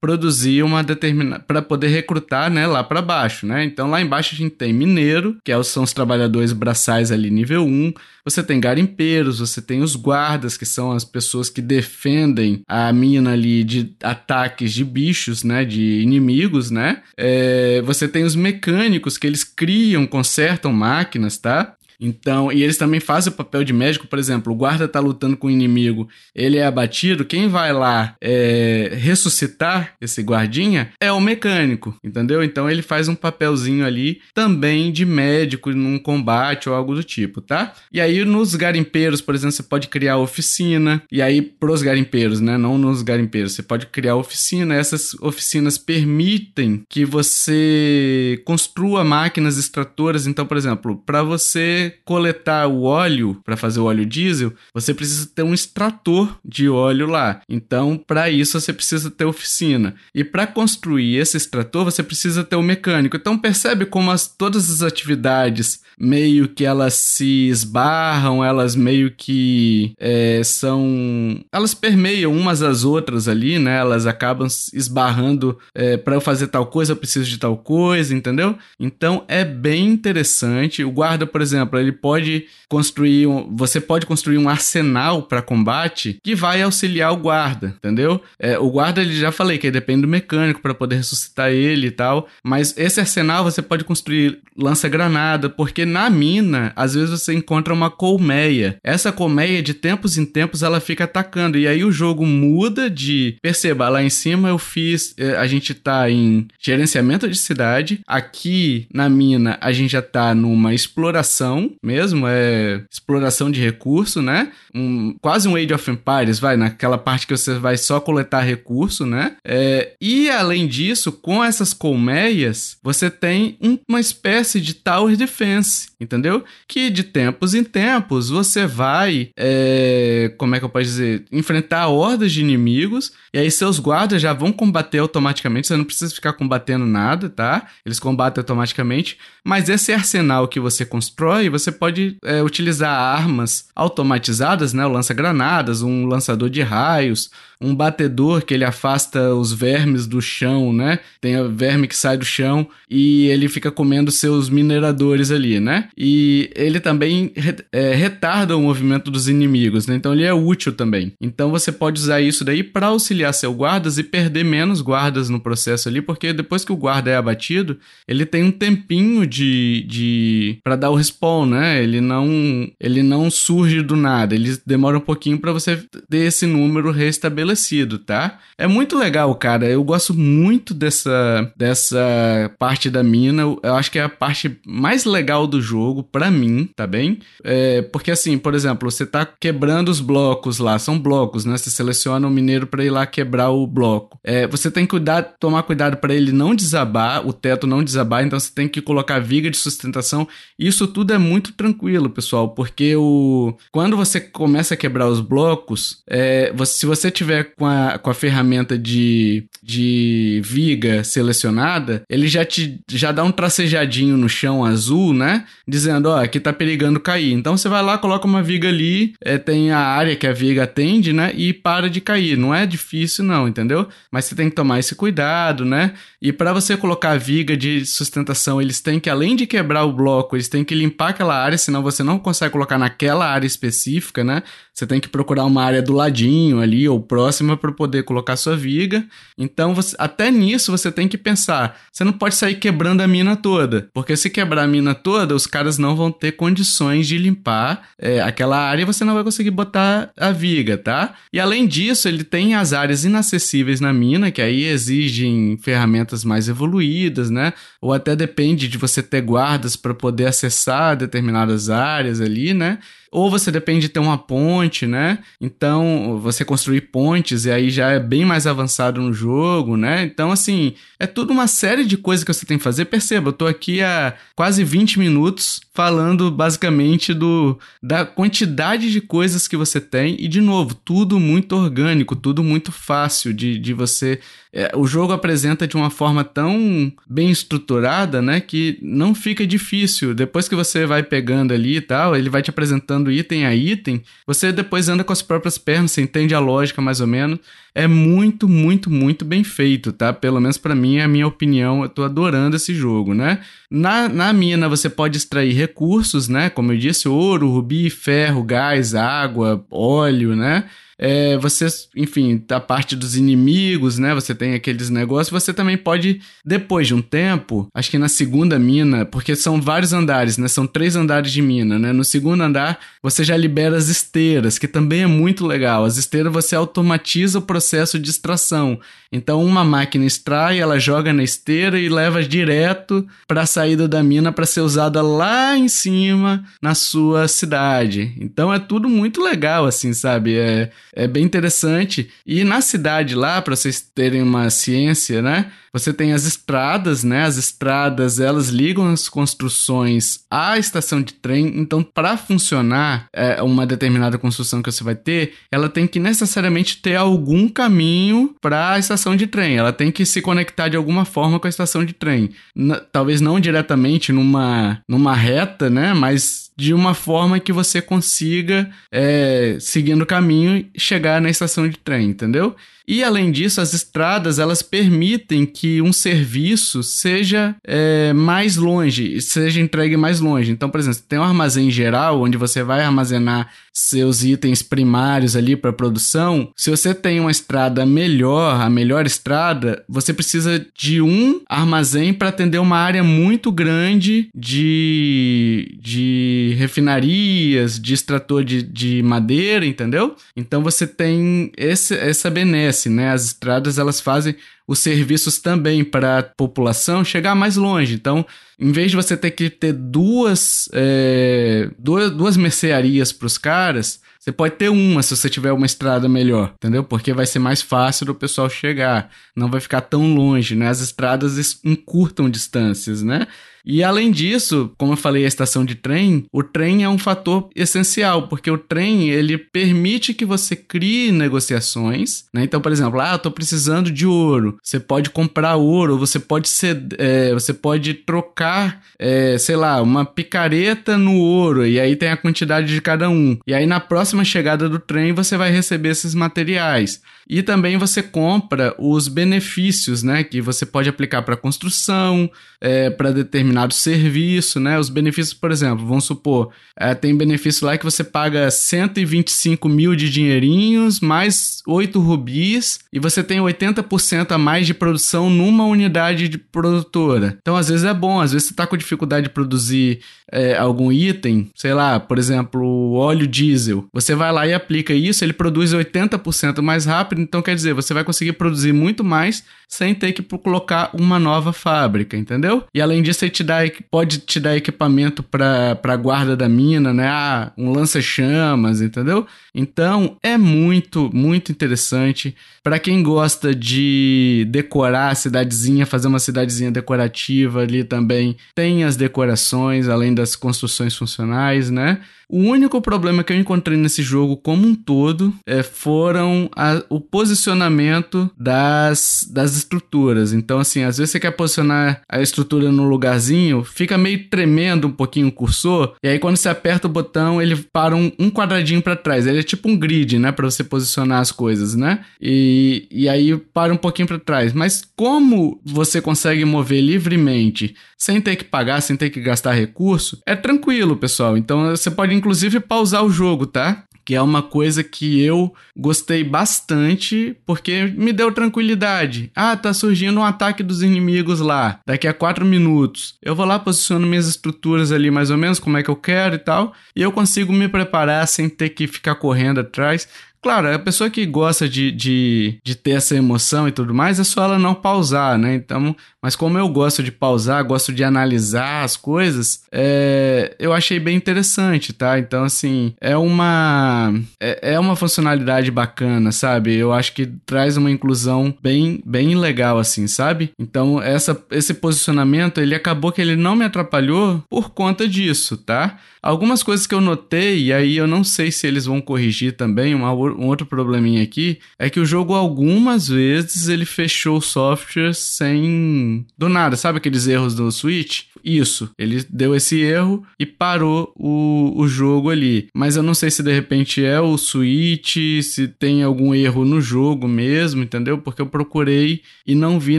produzir 0.00 0.62
uma 0.62 0.82
determinada, 0.82 1.44
para 1.46 1.60
poder 1.60 1.88
recrutar, 1.88 2.50
né, 2.50 2.66
lá 2.66 2.82
para 2.82 3.02
baixo, 3.02 3.44
né? 3.44 3.62
Então 3.62 3.90
lá 3.90 4.00
embaixo 4.00 4.34
a 4.34 4.38
gente 4.38 4.54
tem 4.54 4.72
mineiro, 4.72 5.36
que 5.44 5.52
é 5.52 5.62
são 5.62 5.82
os 5.82 5.92
trabalhadores 5.92 6.54
braçais 6.54 7.12
ali 7.12 7.30
nível 7.30 7.66
1, 7.66 7.92
você 8.24 8.42
tem 8.42 8.58
garimpeiros, 8.58 9.40
você 9.40 9.60
tem 9.60 9.82
os 9.82 9.94
guardas, 9.94 10.56
que 10.56 10.64
são 10.64 10.92
as 10.92 11.04
pessoas 11.04 11.50
que 11.50 11.60
defendem 11.60 12.62
a 12.66 12.90
mina 12.94 13.32
ali 13.32 13.62
de 13.62 13.94
ataques 14.02 14.72
de 14.72 14.84
bichos, 14.86 15.44
né, 15.44 15.66
de 15.66 16.00
inimigos, 16.00 16.70
né? 16.70 17.02
É, 17.14 17.82
você 17.82 18.08
tem 18.08 18.24
os 18.24 18.34
mecânicos 18.34 19.18
que 19.18 19.26
eles 19.26 19.44
criam, 19.44 20.06
consertam 20.06 20.72
máquinas, 20.72 21.36
tá? 21.36 21.74
Então, 22.00 22.50
e 22.50 22.62
eles 22.62 22.78
também 22.78 22.98
fazem 22.98 23.32
o 23.32 23.36
papel 23.36 23.62
de 23.62 23.72
médico, 23.72 24.06
por 24.06 24.18
exemplo, 24.18 24.52
o 24.52 24.56
guarda 24.56 24.88
tá 24.88 24.98
lutando 25.00 25.36
com 25.36 25.48
o 25.48 25.50
inimigo, 25.50 26.08
ele 26.34 26.56
é 26.56 26.64
abatido, 26.64 27.24
quem 27.24 27.48
vai 27.48 27.72
lá 27.72 28.16
é, 28.20 28.92
ressuscitar 28.94 29.94
esse 30.00 30.22
guardinha 30.22 30.92
é 31.00 31.12
o 31.12 31.20
mecânico, 31.20 31.94
entendeu? 32.02 32.42
Então 32.42 32.70
ele 32.70 32.82
faz 32.82 33.08
um 33.08 33.14
papelzinho 33.14 33.84
ali 33.84 34.20
também 34.32 34.90
de 34.90 35.04
médico 35.04 35.70
num 35.70 35.98
combate 35.98 36.68
ou 36.68 36.74
algo 36.74 36.94
do 36.94 37.04
tipo, 37.04 37.40
tá? 37.40 37.74
E 37.92 38.00
aí 38.00 38.24
nos 38.24 38.54
garimpeiros, 38.54 39.20
por 39.20 39.34
exemplo, 39.34 39.52
você 39.52 39.62
pode 39.62 39.88
criar 39.88 40.16
oficina, 40.16 41.02
e 41.12 41.20
aí 41.20 41.42
pros 41.42 41.82
garimpeiros, 41.82 42.40
né? 42.40 42.56
Não 42.56 42.78
nos 42.78 43.02
garimpeiros, 43.02 43.52
você 43.52 43.62
pode 43.62 43.86
criar 43.86 44.16
oficina, 44.16 44.74
essas 44.74 45.14
oficinas 45.20 45.76
permitem 45.76 46.82
que 46.88 47.04
você 47.04 48.40
construa 48.44 49.04
máquinas 49.04 49.58
extratoras, 49.58 50.26
então, 50.26 50.46
por 50.46 50.56
exemplo, 50.56 50.96
para 51.04 51.22
você 51.22 51.89
coletar 51.90 52.66
o 52.66 52.82
óleo 52.82 53.40
para 53.44 53.56
fazer 53.56 53.80
o 53.80 53.84
óleo 53.84 54.06
diesel, 54.06 54.52
você 54.72 54.94
precisa 54.94 55.30
ter 55.34 55.42
um 55.42 55.54
extrator 55.54 56.38
de 56.44 56.68
óleo 56.68 57.06
lá. 57.06 57.40
Então, 57.48 57.96
para 57.96 58.30
isso 58.30 58.60
você 58.60 58.72
precisa 58.72 59.10
ter 59.10 59.24
oficina. 59.24 59.94
E 60.14 60.24
para 60.24 60.46
construir 60.46 61.16
esse 61.16 61.36
extrator, 61.36 61.84
você 61.84 62.02
precisa 62.02 62.44
ter 62.44 62.56
o 62.56 62.60
um 62.60 62.62
mecânico. 62.62 63.16
Então, 63.16 63.38
percebe 63.38 63.86
como 63.86 64.10
as, 64.10 64.26
todas 64.26 64.70
as 64.70 64.82
atividades 64.82 65.80
meio 66.00 66.48
que 66.48 66.64
elas 66.64 66.94
se 66.94 67.48
esbarram, 67.48 68.42
elas 68.42 68.74
meio 68.74 69.10
que 69.10 69.92
é, 69.98 70.40
são. 70.42 71.38
Elas 71.52 71.74
permeiam 71.74 72.32
umas 72.32 72.62
às 72.62 72.84
outras 72.84 73.28
ali, 73.28 73.58
né? 73.58 73.76
Elas 73.76 74.06
acabam 74.06 74.48
esbarrando. 74.72 75.58
É, 75.74 75.98
para 75.98 76.14
eu 76.14 76.20
fazer 76.20 76.46
tal 76.46 76.66
coisa, 76.66 76.92
eu 76.92 76.96
preciso 76.96 77.28
de 77.28 77.38
tal 77.38 77.56
coisa, 77.56 78.14
entendeu? 78.14 78.56
Então 78.78 79.24
é 79.28 79.44
bem 79.44 79.86
interessante. 79.88 80.82
O 80.82 80.90
guarda, 80.90 81.26
por 81.26 81.42
exemplo, 81.42 81.78
ele 81.80 81.92
pode 81.92 82.46
construir, 82.68 83.26
um, 83.26 83.54
você 83.54 83.80
pode 83.80 84.06
construir 84.06 84.38
um 84.38 84.48
arsenal 84.48 85.22
para 85.22 85.42
combate 85.42 86.18
que 86.22 86.34
vai 86.34 86.62
auxiliar 86.62 87.12
o 87.12 87.16
guarda, 87.16 87.74
entendeu? 87.76 88.22
É, 88.38 88.58
o 88.58 88.70
guarda, 88.70 89.02
ele 89.02 89.14
já 89.14 89.32
falei 89.32 89.58
que 89.58 89.70
depende 89.70 90.02
do 90.02 90.08
mecânico 90.08 90.60
para 90.60 90.74
poder 90.74 90.96
ressuscitar 90.96 91.50
ele 91.50 91.88
e 91.88 91.90
tal, 91.90 92.28
mas 92.44 92.74
esse 92.78 93.00
arsenal 93.00 93.42
você 93.42 93.60
pode 93.60 93.84
construir 93.84 94.38
lança-granada, 94.56 95.48
porque 95.48 95.84
na 95.84 96.08
mina, 96.08 96.72
às 96.76 96.94
vezes 96.94 97.10
você 97.10 97.34
encontra 97.34 97.74
uma 97.74 97.90
colmeia. 97.90 98.76
Essa 98.84 99.10
colmeia, 99.10 99.62
de 99.62 99.74
tempos 99.74 100.16
em 100.16 100.24
tempos, 100.24 100.62
ela 100.62 100.80
fica 100.80 101.04
atacando, 101.04 101.58
e 101.58 101.66
aí 101.66 101.84
o 101.84 101.90
jogo 101.90 102.24
muda 102.24 102.88
de, 102.88 103.36
perceba, 103.42 103.88
lá 103.88 104.02
em 104.02 104.10
cima 104.10 104.48
eu 104.48 104.58
fiz, 104.58 105.14
é, 105.18 105.36
a 105.36 105.46
gente 105.46 105.74
tá 105.74 106.08
em 106.08 106.46
gerenciamento 106.60 107.28
de 107.28 107.36
cidade, 107.36 108.00
aqui 108.06 108.86
na 108.92 109.08
mina 109.08 109.58
a 109.60 109.72
gente 109.72 109.90
já 109.90 110.02
tá 110.02 110.34
numa 110.34 110.72
exploração 110.72 111.59
mesmo, 111.82 112.26
é 112.26 112.82
exploração 112.90 113.50
de 113.50 113.60
recurso, 113.60 114.22
né? 114.22 114.52
Um, 114.74 115.14
quase 115.20 115.48
um 115.48 115.56
Age 115.56 115.74
of 115.74 115.90
Empires, 115.90 116.38
vai, 116.38 116.56
naquela 116.56 116.96
parte 116.98 117.26
que 117.26 117.36
você 117.36 117.54
vai 117.54 117.76
só 117.76 118.00
coletar 118.00 118.40
recurso, 118.40 119.04
né? 119.04 119.36
É, 119.44 119.94
e 120.00 120.30
além 120.30 120.66
disso, 120.66 121.12
com 121.12 121.42
essas 121.42 121.72
colmeias, 121.72 122.76
você 122.82 123.10
tem 123.10 123.56
um, 123.60 123.78
uma 123.88 124.00
espécie 124.00 124.60
de 124.60 124.74
Tower 124.74 125.16
Defense, 125.16 125.89
entendeu? 126.00 126.44
Que 126.66 126.90
de 126.90 127.04
tempos 127.04 127.54
em 127.54 127.62
tempos 127.62 128.30
você 128.30 128.66
vai, 128.66 129.30
é, 129.36 130.32
como 130.38 130.54
é 130.54 130.58
que 130.58 130.64
eu 130.64 130.68
posso 130.68 130.84
dizer, 130.84 131.24
enfrentar 131.30 131.88
hordas 131.88 132.32
de 132.32 132.40
inimigos, 132.40 133.12
e 133.32 133.38
aí 133.38 133.50
seus 133.50 133.78
guardas 133.78 134.22
já 134.22 134.32
vão 134.32 134.52
combater 134.52 134.98
automaticamente, 134.98 135.66
você 135.66 135.76
não 135.76 135.84
precisa 135.84 136.14
ficar 136.14 136.32
combatendo 136.32 136.86
nada, 136.86 137.28
tá? 137.28 137.66
Eles 137.84 138.00
combatem 138.00 138.40
automaticamente, 138.40 139.18
mas 139.44 139.68
esse 139.68 139.92
arsenal 139.92 140.48
que 140.48 140.58
você 140.58 140.84
constrói, 140.84 141.48
você 141.48 141.70
pode 141.70 142.16
é, 142.24 142.42
utilizar 142.42 142.90
armas 142.90 143.68
automatizadas, 143.74 144.72
né? 144.72 144.86
O 144.86 144.90
lança-granadas, 144.90 145.82
um 145.82 146.06
lançador 146.06 146.48
de 146.48 146.62
raios, 146.62 147.30
um 147.60 147.74
batedor 147.74 148.42
que 148.44 148.54
ele 148.54 148.64
afasta 148.64 149.34
os 149.34 149.52
vermes 149.52 150.06
do 150.06 150.20
chão, 150.20 150.72
né? 150.72 150.98
Tem 151.20 151.38
o 151.38 151.50
verme 151.50 151.86
que 151.86 151.94
sai 151.94 152.16
do 152.16 152.24
chão 152.24 152.66
e 152.88 153.26
ele 153.26 153.48
fica 153.48 153.70
comendo 153.70 154.10
seus 154.10 154.48
mineradores 154.48 155.30
ali, 155.30 155.60
né? 155.60 155.88
E 155.96 156.50
ele 156.56 156.80
também 156.80 157.32
é, 157.70 157.94
retarda 157.94 158.56
o 158.56 158.62
movimento 158.62 159.10
dos 159.10 159.28
inimigos, 159.28 159.86
né? 159.86 159.94
Então 159.94 160.14
ele 160.14 160.24
é 160.24 160.32
útil 160.32 160.72
também. 160.72 161.12
Então 161.20 161.50
você 161.50 161.70
pode 161.70 162.00
usar 162.00 162.22
isso 162.22 162.44
daí 162.44 162.62
para 162.62 162.86
auxiliar 162.86 163.34
seu 163.34 163.52
guardas 163.52 163.98
e 163.98 164.04
perder 164.04 164.44
menos 164.44 164.80
guardas 164.80 165.28
no 165.28 165.38
processo 165.38 165.88
ali, 165.88 166.00
porque 166.00 166.32
depois 166.32 166.64
que 166.64 166.72
o 166.72 166.76
guarda 166.76 167.10
é 167.10 167.16
abatido, 167.16 167.78
ele 168.08 168.24
tem 168.24 168.42
um 168.42 168.50
tempinho 168.50 169.26
de, 169.26 169.84
de 169.86 170.58
para 170.64 170.76
dar 170.76 170.90
o 170.90 170.94
respawn, 170.94 171.44
né? 171.44 171.82
Ele 171.82 172.00
não 172.00 172.70
ele 172.80 173.02
não 173.02 173.30
surge 173.30 173.82
do 173.82 173.96
nada, 173.96 174.34
ele 174.34 174.56
demora 174.66 174.96
um 174.96 175.00
pouquinho 175.00 175.38
para 175.38 175.52
você 175.52 175.82
ter 176.08 176.18
esse 176.18 176.46
número 176.46 176.90
restabelecido 176.90 177.49
estabelecido, 177.52 177.98
tá? 177.98 178.38
É 178.56 178.66
muito 178.66 178.98
legal, 178.98 179.34
cara. 179.34 179.66
Eu 179.66 179.82
gosto 179.82 180.14
muito 180.14 180.74
dessa, 180.74 181.52
dessa 181.56 182.52
parte 182.58 182.90
da 182.90 183.02
mina. 183.02 183.42
Eu 183.62 183.74
acho 183.74 183.90
que 183.90 183.98
é 183.98 184.02
a 184.02 184.08
parte 184.08 184.58
mais 184.66 185.04
legal 185.04 185.46
do 185.46 185.60
jogo, 185.60 186.02
para 186.02 186.30
mim, 186.30 186.68
tá 186.74 186.86
bem? 186.86 187.20
É, 187.44 187.82
porque 187.82 188.10
assim, 188.10 188.38
por 188.38 188.54
exemplo, 188.54 188.90
você 188.90 189.06
tá 189.06 189.26
quebrando 189.26 189.88
os 189.88 190.00
blocos 190.00 190.58
lá, 190.58 190.78
são 190.78 190.98
blocos, 190.98 191.44
né? 191.44 191.56
Você 191.56 191.70
seleciona 191.70 192.26
o 192.26 192.30
mineiro 192.30 192.66
para 192.66 192.84
ir 192.84 192.90
lá 192.90 193.06
quebrar 193.06 193.50
o 193.50 193.66
bloco. 193.66 194.18
É, 194.24 194.46
você 194.46 194.70
tem 194.70 194.84
que 194.84 194.90
cuidar, 194.90 195.22
tomar 195.38 195.62
cuidado 195.62 195.96
para 195.96 196.14
ele 196.14 196.32
não 196.32 196.54
desabar, 196.54 197.26
o 197.26 197.32
teto 197.32 197.66
não 197.66 197.82
desabar, 197.82 198.24
então 198.24 198.38
você 198.38 198.52
tem 198.52 198.68
que 198.68 198.82
colocar 198.82 199.18
viga 199.20 199.50
de 199.50 199.56
sustentação. 199.56 200.26
Isso 200.58 200.86
tudo 200.86 201.12
é 201.12 201.18
muito 201.18 201.52
tranquilo, 201.52 202.10
pessoal, 202.10 202.50
porque 202.50 202.94
o 202.96 203.54
quando 203.72 203.96
você 203.96 204.20
começa 204.20 204.74
a 204.74 204.76
quebrar 204.76 205.08
os 205.08 205.20
blocos, 205.20 206.02
é, 206.08 206.52
você, 206.52 206.80
se 206.80 206.86
você 206.86 207.10
tiver 207.10 207.39
com 207.44 207.66
a, 207.66 207.98
com 207.98 208.10
a 208.10 208.14
ferramenta 208.14 208.78
de, 208.78 209.46
de 209.62 210.40
viga 210.44 211.04
selecionada, 211.04 212.02
ele 212.08 212.28
já 212.28 212.44
te 212.44 212.80
já 212.90 213.12
dá 213.12 213.22
um 213.24 213.32
tracejadinho 213.32 214.16
no 214.16 214.28
chão 214.28 214.64
azul, 214.64 215.12
né? 215.12 215.44
Dizendo, 215.66 216.08
ó, 216.08 216.22
aqui 216.22 216.40
tá 216.40 216.52
perigando 216.52 217.00
cair. 217.00 217.32
Então 217.32 217.56
você 217.56 217.68
vai 217.68 217.82
lá, 217.82 217.98
coloca 217.98 218.26
uma 218.26 218.42
viga 218.42 218.68
ali, 218.68 219.14
é, 219.22 219.38
tem 219.38 219.70
a 219.70 219.78
área 219.78 220.16
que 220.16 220.26
a 220.26 220.32
viga 220.32 220.64
atende, 220.64 221.12
né? 221.12 221.32
E 221.34 221.52
para 221.52 221.88
de 221.88 222.00
cair. 222.00 222.36
Não 222.36 222.54
é 222.54 222.66
difícil, 222.66 223.24
não, 223.24 223.48
entendeu? 223.48 223.88
Mas 224.10 224.24
você 224.24 224.34
tem 224.34 224.48
que 224.48 224.56
tomar 224.56 224.78
esse 224.78 224.94
cuidado, 224.94 225.64
né? 225.64 225.94
E 226.20 226.32
para 226.32 226.52
você 226.52 226.76
colocar 226.76 227.12
a 227.12 227.16
viga 227.16 227.56
de 227.56 227.84
sustentação, 227.86 228.60
eles 228.60 228.80
têm 228.80 229.00
que, 229.00 229.08
além 229.08 229.36
de 229.36 229.46
quebrar 229.46 229.84
o 229.84 229.92
bloco, 229.92 230.36
eles 230.36 230.48
têm 230.48 230.64
que 230.64 230.74
limpar 230.74 231.10
aquela 231.10 231.36
área, 231.36 231.58
senão 231.58 231.82
você 231.82 232.02
não 232.02 232.18
consegue 232.18 232.52
colocar 232.52 232.78
naquela 232.78 233.26
área 233.26 233.46
específica, 233.46 234.22
né? 234.22 234.42
Você 234.72 234.86
tem 234.86 235.00
que 235.00 235.08
procurar 235.08 235.44
uma 235.44 235.62
área 235.62 235.82
do 235.82 235.92
ladinho 235.92 236.60
ali 236.60 236.88
ou 236.88 237.00
próxima 237.30 237.56
para 237.56 237.70
poder 237.70 238.02
colocar 238.02 238.36
sua 238.36 238.56
viga. 238.56 239.04
Então, 239.38 239.72
você, 239.72 239.94
até 239.98 240.30
nisso 240.30 240.72
você 240.72 240.90
tem 240.90 241.06
que 241.06 241.16
pensar. 241.16 241.78
Você 241.92 242.02
não 242.02 242.12
pode 242.12 242.34
sair 242.34 242.56
quebrando 242.56 243.02
a 243.02 243.06
mina 243.06 243.36
toda, 243.36 243.88
porque 243.94 244.16
se 244.16 244.28
quebrar 244.28 244.64
a 244.64 244.66
mina 244.66 244.94
toda, 244.94 245.34
os 245.34 245.46
caras 245.46 245.78
não 245.78 245.94
vão 245.94 246.10
ter 246.10 246.32
condições 246.32 247.06
de 247.06 247.16
limpar 247.16 247.90
é, 247.96 248.20
aquela 248.20 248.58
área 248.58 248.82
e 248.82 248.84
você 248.84 249.04
não 249.04 249.14
vai 249.14 249.22
conseguir 249.22 249.52
botar 249.52 250.10
a 250.18 250.32
viga, 250.32 250.76
tá? 250.76 251.14
E 251.32 251.38
além 251.38 251.68
disso, 251.68 252.08
ele 252.08 252.24
tem 252.24 252.54
as 252.54 252.72
áreas 252.72 253.04
inacessíveis 253.04 253.80
na 253.80 253.92
mina, 253.92 254.32
que 254.32 254.42
aí 254.42 254.64
exigem 254.64 255.56
ferramentas 255.62 256.24
mais 256.24 256.48
evoluídas, 256.48 257.30
né? 257.30 257.52
Ou 257.80 257.92
até 257.92 258.16
depende 258.16 258.66
de 258.66 258.76
você 258.76 259.02
ter 259.02 259.20
guardas 259.20 259.76
para 259.76 259.94
poder 259.94 260.26
acessar 260.26 260.96
determinadas 260.96 261.70
áreas 261.70 262.20
ali, 262.20 262.52
né? 262.52 262.78
Ou 263.10 263.30
você 263.30 263.50
depende 263.50 263.82
de 263.82 263.88
ter 263.88 263.98
uma 263.98 264.16
ponte, 264.16 264.86
né? 264.86 265.18
Então, 265.40 266.18
você 266.22 266.44
construir 266.44 266.82
pontes 266.82 267.44
e 267.44 267.50
aí 267.50 267.70
já 267.70 267.90
é 267.90 267.98
bem 267.98 268.24
mais 268.24 268.46
avançado 268.46 269.00
no 269.00 269.12
jogo, 269.12 269.76
né? 269.76 270.04
Então, 270.04 270.30
assim, 270.30 270.74
é 270.98 271.06
tudo 271.06 271.32
uma 271.32 271.46
série 271.46 271.84
de 271.84 271.96
coisas 271.96 272.24
que 272.24 272.32
você 272.32 272.46
tem 272.46 272.58
que 272.58 272.64
fazer. 272.64 272.84
Perceba, 272.84 273.30
eu 273.30 273.32
tô 273.32 273.46
aqui 273.46 273.82
há 273.82 274.14
quase 274.36 274.62
20 274.62 274.98
minutos 274.98 275.60
falando 275.74 276.30
basicamente 276.30 277.12
do 277.14 277.58
da 277.82 278.04
quantidade 278.04 278.92
de 278.92 279.00
coisas 279.00 279.48
que 279.48 279.56
você 279.56 279.80
tem 279.80 280.16
e 280.18 280.28
de 280.28 280.40
novo, 280.40 280.74
tudo 280.74 281.18
muito 281.18 281.56
orgânico, 281.56 282.14
tudo 282.14 282.44
muito 282.44 282.70
fácil 282.70 283.32
de, 283.32 283.58
de 283.58 283.72
você 283.72 284.20
é, 284.52 284.72
o 284.74 284.86
jogo 284.86 285.12
apresenta 285.12 285.66
de 285.66 285.76
uma 285.76 285.90
forma 285.90 286.24
tão 286.24 286.92
bem 287.08 287.30
estruturada, 287.30 288.20
né, 288.20 288.40
que 288.40 288.78
não 288.82 289.14
fica 289.14 289.46
difícil. 289.46 290.12
Depois 290.12 290.48
que 290.48 290.56
você 290.56 290.86
vai 290.86 291.02
pegando 291.02 291.54
ali 291.54 291.76
e 291.76 291.80
tal, 291.80 292.16
ele 292.16 292.28
vai 292.28 292.42
te 292.42 292.50
apresentando 292.50 293.12
item 293.12 293.46
a 293.46 293.54
item, 293.54 294.02
você 294.26 294.52
depois 294.52 294.88
anda 294.88 295.04
com 295.04 295.12
as 295.12 295.22
próprias 295.22 295.56
pernas, 295.56 295.92
você 295.92 296.02
entende 296.02 296.34
a 296.34 296.40
lógica 296.40 296.82
mais 296.82 297.00
ou 297.00 297.06
menos. 297.06 297.38
É 297.74 297.86
muito, 297.86 298.48
muito, 298.48 298.90
muito 298.90 299.24
bem 299.24 299.44
feito, 299.44 299.92
tá? 299.92 300.12
Pelo 300.12 300.40
menos 300.40 300.58
para 300.58 300.74
mim, 300.74 300.96
é 300.96 301.04
a 301.04 301.08
minha 301.08 301.26
opinião, 301.26 301.82
eu 301.82 301.88
tô 301.88 302.02
adorando 302.02 302.56
esse 302.56 302.74
jogo, 302.74 303.14
né? 303.14 303.40
Na, 303.70 304.08
na 304.08 304.32
mina 304.32 304.68
você 304.68 304.88
pode 304.88 305.16
extrair 305.16 305.52
recursos, 305.52 306.28
né? 306.28 306.50
Como 306.50 306.72
eu 306.72 306.78
disse, 306.78 307.08
ouro, 307.08 307.50
rubi, 307.50 307.88
ferro, 307.90 308.42
gás, 308.42 308.94
água, 308.94 309.64
óleo, 309.70 310.34
né? 310.34 310.64
é, 311.02 311.38
você, 311.38 311.66
enfim, 311.96 312.44
a 312.50 312.60
parte 312.60 312.94
dos 312.94 313.16
inimigos, 313.16 313.98
né? 313.98 314.14
Você 314.14 314.34
tem 314.34 314.52
aqueles 314.52 314.90
negócios. 314.90 315.30
Você 315.30 315.54
também 315.54 315.78
pode, 315.78 316.20
depois 316.44 316.86
de 316.86 316.94
um 316.94 317.00
tempo, 317.00 317.66
acho 317.74 317.90
que 317.90 317.96
na 317.96 318.08
segunda 318.08 318.58
mina, 318.58 319.06
porque 319.06 319.34
são 319.34 319.62
vários 319.62 319.94
andares, 319.94 320.36
né? 320.36 320.46
São 320.46 320.66
três 320.66 320.96
andares 320.96 321.32
de 321.32 321.40
mina, 321.40 321.78
né? 321.78 321.90
No 321.90 322.04
segundo 322.04 322.42
andar, 322.42 322.78
você 323.02 323.24
já 323.24 323.34
libera 323.34 323.78
as 323.78 323.88
esteiras, 323.88 324.58
que 324.58 324.68
também 324.68 325.00
é 325.00 325.06
muito 325.06 325.46
legal. 325.46 325.86
As 325.86 325.96
esteiras 325.96 326.30
você 326.30 326.54
automatiza 326.54 327.38
o 327.38 327.42
processo 327.42 327.59
de 327.98 328.10
extração. 328.10 328.80
Então, 329.12 329.44
uma 329.44 329.64
máquina 329.64 330.04
extrai, 330.04 330.60
ela 330.60 330.78
joga 330.78 331.12
na 331.12 331.24
esteira 331.24 331.78
e 331.78 331.88
leva 331.88 332.22
direto 332.22 333.06
para 333.26 333.42
a 333.42 333.46
saída 333.46 333.88
da 333.88 334.02
mina 334.02 334.30
para 334.30 334.46
ser 334.46 334.60
usada 334.60 335.02
lá 335.02 335.58
em 335.58 335.66
cima 335.66 336.44
na 336.62 336.74
sua 336.74 337.26
cidade. 337.26 338.14
Então, 338.20 338.54
é 338.54 338.58
tudo 338.58 338.88
muito 338.88 339.20
legal, 339.20 339.66
assim, 339.66 339.92
sabe? 339.92 340.38
É, 340.38 340.70
é 340.94 341.08
bem 341.08 341.24
interessante. 341.24 342.08
E 342.24 342.44
na 342.44 342.60
cidade 342.60 343.16
lá, 343.16 343.42
para 343.42 343.56
vocês 343.56 343.80
terem 343.80 344.22
uma 344.22 344.48
ciência, 344.48 345.20
né? 345.20 345.50
Você 345.72 345.92
tem 345.92 346.12
as 346.12 346.24
estradas, 346.24 347.04
né? 347.04 347.24
As 347.24 347.36
estradas, 347.36 348.18
elas 348.18 348.48
ligam 348.48 348.92
as 348.92 349.08
construções 349.08 350.20
à 350.30 350.58
estação 350.58 351.00
de 351.00 351.14
trem. 351.14 351.46
Então, 351.60 351.82
para 351.82 352.16
funcionar 352.16 353.06
é, 353.12 353.40
uma 353.40 353.64
determinada 353.64 354.18
construção 354.18 354.62
que 354.62 354.70
você 354.70 354.82
vai 354.82 354.96
ter, 354.96 355.34
ela 355.50 355.68
tem 355.68 355.86
que 355.86 356.00
necessariamente 356.00 356.78
ter 356.82 356.96
algum 356.96 357.48
caminho 357.50 358.34
para 358.40 358.72
a 358.72 358.78
estação 358.78 359.14
de 359.16 359.26
trem. 359.26 359.56
Ela 359.56 359.72
tem 359.72 359.90
que 359.90 360.06
se 360.06 360.22
conectar 360.22 360.68
de 360.68 360.76
alguma 360.76 361.04
forma 361.04 361.38
com 361.38 361.46
a 361.46 361.50
estação 361.50 361.84
de 361.84 361.92
trem. 361.92 362.30
N 362.54 362.80
talvez 362.92 363.20
não 363.20 363.40
diretamente 363.40 364.12
numa, 364.12 364.82
numa 364.88 365.14
reta, 365.14 365.68
né? 365.68 365.92
Mas 365.94 366.50
de 366.56 366.74
uma 366.74 366.92
forma 366.92 367.40
que 367.40 367.52
você 367.54 367.80
consiga, 367.80 368.70
é, 368.92 369.56
seguindo 369.58 370.02
o 370.02 370.06
caminho, 370.06 370.66
chegar 370.76 371.20
na 371.20 371.30
estação 371.30 371.66
de 371.66 371.78
trem, 371.78 372.10
entendeu? 372.10 372.54
E 372.86 373.04
além 373.04 373.30
disso, 373.30 373.60
as 373.60 373.72
estradas 373.72 374.38
elas 374.38 374.62
permitem 374.62 375.46
que 375.46 375.80
um 375.80 375.92
serviço 375.92 376.82
seja 376.82 377.54
é, 377.64 378.12
mais 378.12 378.56
longe, 378.56 379.20
seja 379.20 379.60
entregue 379.60 379.96
mais 379.96 380.18
longe. 380.18 380.50
Então, 380.50 380.68
por 380.68 380.80
exemplo, 380.80 381.00
tem 381.08 381.18
um 381.18 381.22
armazém 381.22 381.70
geral 381.70 382.20
onde 382.20 382.36
você 382.36 382.64
vai 382.64 382.82
armazenar 382.82 383.48
seus 383.72 384.22
itens 384.24 384.62
primários 384.62 385.36
ali 385.36 385.56
para 385.56 385.72
produção. 385.72 386.52
Se 386.56 386.70
você 386.70 386.94
tem 386.94 387.20
uma 387.20 387.30
estrada 387.30 387.86
melhor, 387.86 388.60
a 388.60 388.68
melhor 388.68 389.06
estrada, 389.06 389.84
você 389.88 390.12
precisa 390.12 390.64
de 390.76 391.00
um 391.00 391.40
armazém 391.48 392.12
para 392.12 392.28
atender 392.28 392.58
uma 392.58 392.76
área 392.76 393.02
muito 393.02 393.50
grande 393.50 394.28
de, 394.34 395.78
de 395.80 396.54
refinarias, 396.58 397.80
de 397.80 397.94
extrator 397.94 398.44
de, 398.44 398.62
de 398.62 399.02
madeira, 399.02 399.64
entendeu? 399.64 400.14
Então 400.36 400.62
você 400.62 400.86
tem 400.86 401.52
esse, 401.56 401.94
essa 401.94 402.30
benesse 402.30 402.88
né? 402.88 403.10
As 403.10 403.24
estradas 403.24 403.78
elas 403.78 404.00
fazem 404.00 404.36
os 404.70 404.78
serviços 404.78 405.38
também 405.38 405.82
para 405.82 406.18
a 406.20 406.22
população 406.22 407.04
chegar 407.04 407.34
mais 407.34 407.56
longe. 407.56 407.92
Então, 407.92 408.24
em 408.56 408.70
vez 408.70 408.92
de 408.92 408.96
você 408.96 409.16
ter 409.16 409.32
que 409.32 409.50
ter 409.50 409.72
duas, 409.72 410.68
é, 410.72 411.68
duas, 411.76 412.12
duas 412.12 412.36
mercearias 412.36 413.12
para 413.12 413.26
os 413.26 413.36
caras, 413.36 414.00
você 414.16 414.30
pode 414.30 414.54
ter 414.54 414.68
uma 414.68 415.02
se 415.02 415.16
você 415.16 415.28
tiver 415.28 415.50
uma 415.50 415.66
estrada 415.66 416.08
melhor, 416.08 416.52
entendeu? 416.54 416.84
Porque 416.84 417.12
vai 417.12 417.26
ser 417.26 417.40
mais 417.40 417.60
fácil 417.60 418.06
do 418.06 418.14
pessoal 418.14 418.48
chegar, 418.48 419.10
não 419.34 419.50
vai 419.50 419.60
ficar 419.60 419.80
tão 419.80 420.14
longe, 420.14 420.54
né? 420.54 420.68
As 420.68 420.80
estradas 420.80 421.58
encurtam 421.64 422.30
distâncias, 422.30 423.02
né? 423.02 423.26
E 423.64 423.82
além 423.82 424.10
disso, 424.10 424.72
como 424.78 424.92
eu 424.92 424.96
falei, 424.96 425.24
a 425.24 425.28
estação 425.28 425.64
de 425.64 425.74
trem, 425.74 426.24
o 426.32 426.42
trem 426.42 426.82
é 426.82 426.88
um 426.88 426.98
fator 426.98 427.48
essencial, 427.54 428.28
porque 428.28 428.50
o 428.50 428.58
trem 428.58 429.10
ele 429.10 429.36
permite 429.38 430.14
que 430.14 430.24
você 430.24 430.56
crie 430.56 431.12
negociações, 431.12 432.24
né? 432.32 432.44
Então, 432.44 432.60
por 432.60 432.72
exemplo, 432.72 433.00
ah, 433.00 433.18
tô 433.18 433.30
precisando 433.30 433.90
de 433.90 434.06
ouro. 434.06 434.58
Você 434.62 434.80
pode 434.80 435.10
comprar 435.10 435.56
ouro, 435.56 435.98
você 435.98 436.18
pode 436.18 436.48
ser, 436.48 436.82
é, 436.98 437.32
você 437.32 437.52
pode 437.52 437.94
trocar, 437.94 438.82
é, 438.98 439.36
sei 439.38 439.56
lá, 439.56 439.80
uma 439.82 440.04
picareta 440.04 440.96
no 440.96 441.16
ouro 441.16 441.66
e 441.66 441.78
aí 441.78 441.96
tem 441.96 442.10
a 442.10 442.16
quantidade 442.16 442.72
de 442.72 442.80
cada 442.80 443.08
um. 443.08 443.38
E 443.46 443.54
aí 443.54 443.66
na 443.66 443.80
próxima 443.80 444.24
chegada 444.24 444.68
do 444.68 444.78
trem 444.78 445.12
você 445.12 445.36
vai 445.36 445.50
receber 445.50 445.90
esses 445.90 446.14
materiais. 446.14 447.00
E 447.28 447.44
também 447.44 447.76
você 447.76 448.02
compra 448.02 448.74
os 448.76 449.06
benefícios, 449.06 450.02
né? 450.02 450.24
Que 450.24 450.40
você 450.40 450.66
pode 450.66 450.88
aplicar 450.88 451.22
para 451.22 451.36
construção, 451.36 452.28
é, 452.60 452.90
para 452.90 453.12
determinado 453.50 453.74
serviço, 453.74 454.60
né? 454.60 454.78
Os 454.78 454.88
benefícios, 454.88 455.34
por 455.34 455.50
exemplo, 455.50 455.84
vamos 455.86 456.04
supor, 456.04 456.50
é, 456.76 456.94
tem 456.94 457.14
benefício 457.16 457.66
lá 457.66 457.76
que 457.76 457.84
você 457.84 458.04
paga 458.04 458.50
125 458.50 459.68
mil 459.68 459.94
de 459.94 460.08
dinheirinhos, 460.08 461.00
mais 461.00 461.60
8 461.66 462.00
rubis, 462.00 462.80
e 462.92 462.98
você 462.98 463.22
tem 463.22 463.40
80% 463.40 464.30
a 464.30 464.38
mais 464.38 464.66
de 464.66 464.74
produção 464.74 465.28
numa 465.28 465.64
unidade 465.64 466.28
de 466.28 466.38
produtora. 466.38 467.36
Então, 467.40 467.56
às 467.56 467.68
vezes 467.68 467.84
é 467.84 467.92
bom, 467.92 468.20
às 468.20 468.32
vezes 468.32 468.48
você 468.48 468.52
está 468.52 468.66
com 468.66 468.76
dificuldade 468.76 469.24
de 469.24 469.32
produzir 469.32 470.00
é, 470.30 470.56
algum 470.56 470.92
item, 470.92 471.50
sei 471.54 471.74
lá, 471.74 471.98
por 471.98 472.18
exemplo, 472.18 472.92
óleo 472.92 473.26
diesel. 473.26 473.86
Você 473.92 474.14
vai 474.14 474.32
lá 474.32 474.46
e 474.46 474.54
aplica 474.54 474.94
isso, 474.94 475.24
ele 475.24 475.32
produz 475.32 475.72
80% 475.72 476.62
mais 476.62 476.84
rápido 476.84 477.20
então, 477.20 477.42
quer 477.42 477.54
dizer, 477.54 477.74
você 477.74 477.92
vai 477.92 478.04
conseguir 478.04 478.32
produzir 478.32 478.72
muito 478.72 479.02
mais 479.02 479.42
sem 479.70 479.94
ter 479.94 480.12
que 480.12 480.22
colocar 480.22 480.90
uma 480.92 481.18
nova 481.18 481.52
fábrica, 481.52 482.16
entendeu? 482.16 482.64
E 482.74 482.82
além 482.82 483.02
disso, 483.02 483.24
ele 483.24 483.30
te 483.30 483.44
dá, 483.44 483.58
pode 483.90 484.18
te 484.18 484.40
dar 484.40 484.56
equipamento 484.56 485.22
para 485.22 485.96
guarda 485.96 486.36
da 486.36 486.48
mina, 486.48 486.92
né? 486.92 487.06
Ah, 487.08 487.52
um 487.56 487.70
lança-chamas, 487.70 488.80
entendeu? 488.80 489.26
Então, 489.54 490.16
é 490.22 490.36
muito, 490.36 491.08
muito 491.14 491.52
interessante. 491.52 492.34
Para 492.62 492.80
quem 492.80 493.02
gosta 493.02 493.54
de 493.54 494.44
decorar 494.50 495.10
a 495.10 495.14
cidadezinha, 495.14 495.86
fazer 495.86 496.08
uma 496.08 496.18
cidadezinha 496.18 496.72
decorativa 496.72 497.60
ali 497.60 497.84
também, 497.84 498.36
tem 498.54 498.82
as 498.82 498.96
decorações, 498.96 499.88
além 499.88 500.12
das 500.12 500.34
construções 500.34 500.96
funcionais, 500.96 501.70
né? 501.70 502.00
O 502.32 502.38
único 502.38 502.80
problema 502.80 503.24
que 503.24 503.32
eu 503.32 503.36
encontrei 503.36 503.76
nesse 503.76 504.02
jogo 504.02 504.36
como 504.36 504.64
um 504.64 504.74
todo 504.74 505.34
é, 505.44 505.64
foram 505.64 506.48
a, 506.54 506.80
o 506.88 507.00
posicionamento 507.00 508.30
das, 508.38 509.28
das 509.28 509.56
estruturas. 509.56 510.32
Então, 510.32 510.60
assim, 510.60 510.84
às 510.84 510.98
vezes 510.98 511.10
você 511.10 511.18
quer 511.18 511.32
posicionar 511.32 512.02
a 512.08 512.22
estrutura 512.22 512.70
no 512.70 512.88
lugarzinho, 512.88 513.64
fica 513.64 513.98
meio 513.98 514.28
tremendo 514.28 514.86
um 514.86 514.92
pouquinho 514.92 515.26
o 515.26 515.32
cursor, 515.32 515.94
e 516.02 516.08
aí 516.08 516.18
quando 516.20 516.36
você 516.36 516.48
aperta 516.48 516.86
o 516.86 516.90
botão, 516.90 517.42
ele 517.42 517.56
para 517.72 517.96
um, 517.96 518.12
um 518.16 518.30
quadradinho 518.30 518.80
para 518.80 518.94
trás. 518.94 519.26
Ele 519.26 519.40
é 519.40 519.42
tipo 519.42 519.68
um 519.68 519.76
grid, 519.76 520.18
né, 520.18 520.30
para 520.30 520.48
você 520.48 520.62
posicionar 520.62 521.20
as 521.20 521.32
coisas, 521.32 521.74
né? 521.74 522.04
E, 522.20 522.86
e 522.92 523.08
aí 523.08 523.36
para 523.36 523.72
um 523.72 523.76
pouquinho 523.76 524.06
para 524.06 524.18
trás. 524.20 524.52
Mas 524.52 524.84
como 524.94 525.60
você 525.64 526.00
consegue 526.00 526.44
mover 526.44 526.80
livremente, 526.80 527.74
sem 527.98 528.20
ter 528.20 528.36
que 528.36 528.44
pagar, 528.44 528.80
sem 528.80 528.96
ter 528.96 529.10
que 529.10 529.20
gastar 529.20 529.52
recurso, 529.52 530.20
é 530.24 530.36
tranquilo, 530.36 530.96
pessoal. 530.96 531.36
Então 531.36 531.70
você 531.70 531.90
pode 531.90 532.14
inclusive 532.20 532.60
pausar 532.60 533.04
o 533.04 533.10
jogo, 533.10 533.46
tá? 533.46 533.84
que 534.10 534.14
é 534.16 534.20
uma 534.20 534.42
coisa 534.42 534.82
que 534.82 535.20
eu 535.20 535.54
gostei 535.76 536.24
bastante 536.24 537.36
porque 537.46 537.84
me 537.96 538.12
deu 538.12 538.32
tranquilidade. 538.32 539.30
Ah, 539.36 539.56
tá 539.56 539.72
surgindo 539.72 540.18
um 540.18 540.24
ataque 540.24 540.64
dos 540.64 540.82
inimigos 540.82 541.38
lá, 541.38 541.78
daqui 541.86 542.08
a 542.08 542.12
quatro 542.12 542.44
minutos. 542.44 543.14
Eu 543.22 543.36
vou 543.36 543.46
lá, 543.46 543.56
posiciono 543.56 544.08
minhas 544.08 544.26
estruturas 544.26 544.90
ali 544.90 545.12
mais 545.12 545.30
ou 545.30 545.36
menos 545.36 545.60
como 545.60 545.76
é 545.76 545.82
que 545.84 545.90
eu 545.90 545.94
quero 545.94 546.34
e 546.34 546.38
tal, 546.38 546.72
e 546.96 547.02
eu 547.02 547.12
consigo 547.12 547.52
me 547.52 547.68
preparar 547.68 548.26
sem 548.26 548.48
ter 548.48 548.70
que 548.70 548.88
ficar 548.88 549.14
correndo 549.14 549.60
atrás. 549.60 550.08
Claro, 550.42 550.74
a 550.74 550.78
pessoa 550.78 551.10
que 551.10 551.26
gosta 551.26 551.68
de, 551.68 551.92
de, 551.92 552.58
de 552.64 552.74
ter 552.74 552.92
essa 552.92 553.14
emoção 553.14 553.68
e 553.68 553.72
tudo 553.72 553.92
mais, 553.92 554.18
é 554.18 554.24
só 554.24 554.44
ela 554.44 554.58
não 554.58 554.74
pausar, 554.74 555.36
né? 555.36 555.54
Então, 555.54 555.94
mas 556.22 556.34
como 556.34 556.56
eu 556.56 556.66
gosto 556.68 557.02
de 557.02 557.12
pausar, 557.12 557.62
gosto 557.64 557.92
de 557.92 558.02
analisar 558.02 558.82
as 558.82 558.96
coisas, 558.96 559.64
é, 559.70 560.54
eu 560.58 560.72
achei 560.72 560.98
bem 560.98 561.16
interessante, 561.16 561.92
tá? 561.92 562.18
Então, 562.18 562.44
assim, 562.44 562.94
é 563.00 563.16
uma, 563.18 564.14
é, 564.40 564.74
é 564.74 564.80
uma 564.80 564.96
funcionalidade 564.96 565.70
bacana, 565.70 566.32
sabe? 566.32 566.74
Eu 566.74 566.92
acho 566.92 567.12
que 567.12 567.26
traz 567.44 567.76
uma 567.76 567.90
inclusão 567.90 568.54
bem, 568.62 569.02
bem 569.04 569.36
legal, 569.36 569.78
assim, 569.78 570.06
sabe? 570.06 570.52
Então, 570.58 571.02
essa, 571.02 571.38
esse 571.50 571.74
posicionamento, 571.74 572.62
ele 572.62 572.74
acabou 572.74 573.12
que 573.12 573.20
ele 573.20 573.36
não 573.36 573.54
me 573.54 573.64
atrapalhou 573.64 574.42
por 574.48 574.70
conta 574.70 575.06
disso, 575.06 575.58
tá? 575.58 575.98
Algumas 576.22 576.62
coisas 576.62 576.86
que 576.86 576.94
eu 576.94 577.00
notei, 577.00 577.64
e 577.64 577.72
aí 577.72 577.96
eu 577.96 578.06
não 578.06 578.22
sei 578.22 578.50
se 578.50 578.66
eles 578.66 578.84
vão 578.84 579.00
corrigir 579.00 579.56
também, 579.56 579.94
uma, 579.94 580.12
um 580.38 580.46
outro 580.46 580.66
probleminha 580.66 581.22
aqui, 581.22 581.58
é 581.78 581.88
que 581.90 582.00
o 582.00 582.06
jogo 582.06 582.34
algumas 582.34 583.08
vezes 583.08 583.68
ele 583.68 583.84
fechou 583.84 584.38
o 584.38 584.42
software 584.42 585.14
sem... 585.14 586.26
do 586.36 586.48
nada, 586.48 586.76
sabe 586.76 586.98
aqueles 586.98 587.26
erros 587.26 587.54
do 587.54 587.70
Switch? 587.70 588.22
Isso, 588.42 588.90
ele 588.98 589.24
deu 589.28 589.54
esse 589.54 589.80
erro 589.80 590.24
e 590.38 590.46
parou 590.46 591.12
o, 591.16 591.72
o 591.76 591.86
jogo 591.86 592.30
ali. 592.30 592.68
Mas 592.74 592.96
eu 592.96 593.02
não 593.02 593.14
sei 593.14 593.30
se 593.30 593.42
de 593.42 593.52
repente 593.52 594.04
é 594.04 594.20
o 594.20 594.36
Switch, 594.38 595.16
se 595.42 595.68
tem 595.68 596.02
algum 596.02 596.34
erro 596.34 596.64
no 596.64 596.80
jogo 596.80 597.28
mesmo, 597.28 597.82
entendeu? 597.82 598.18
Porque 598.18 598.40
eu 598.40 598.46
procurei 598.46 599.22
e 599.46 599.54
não 599.54 599.78
vi 599.78 599.98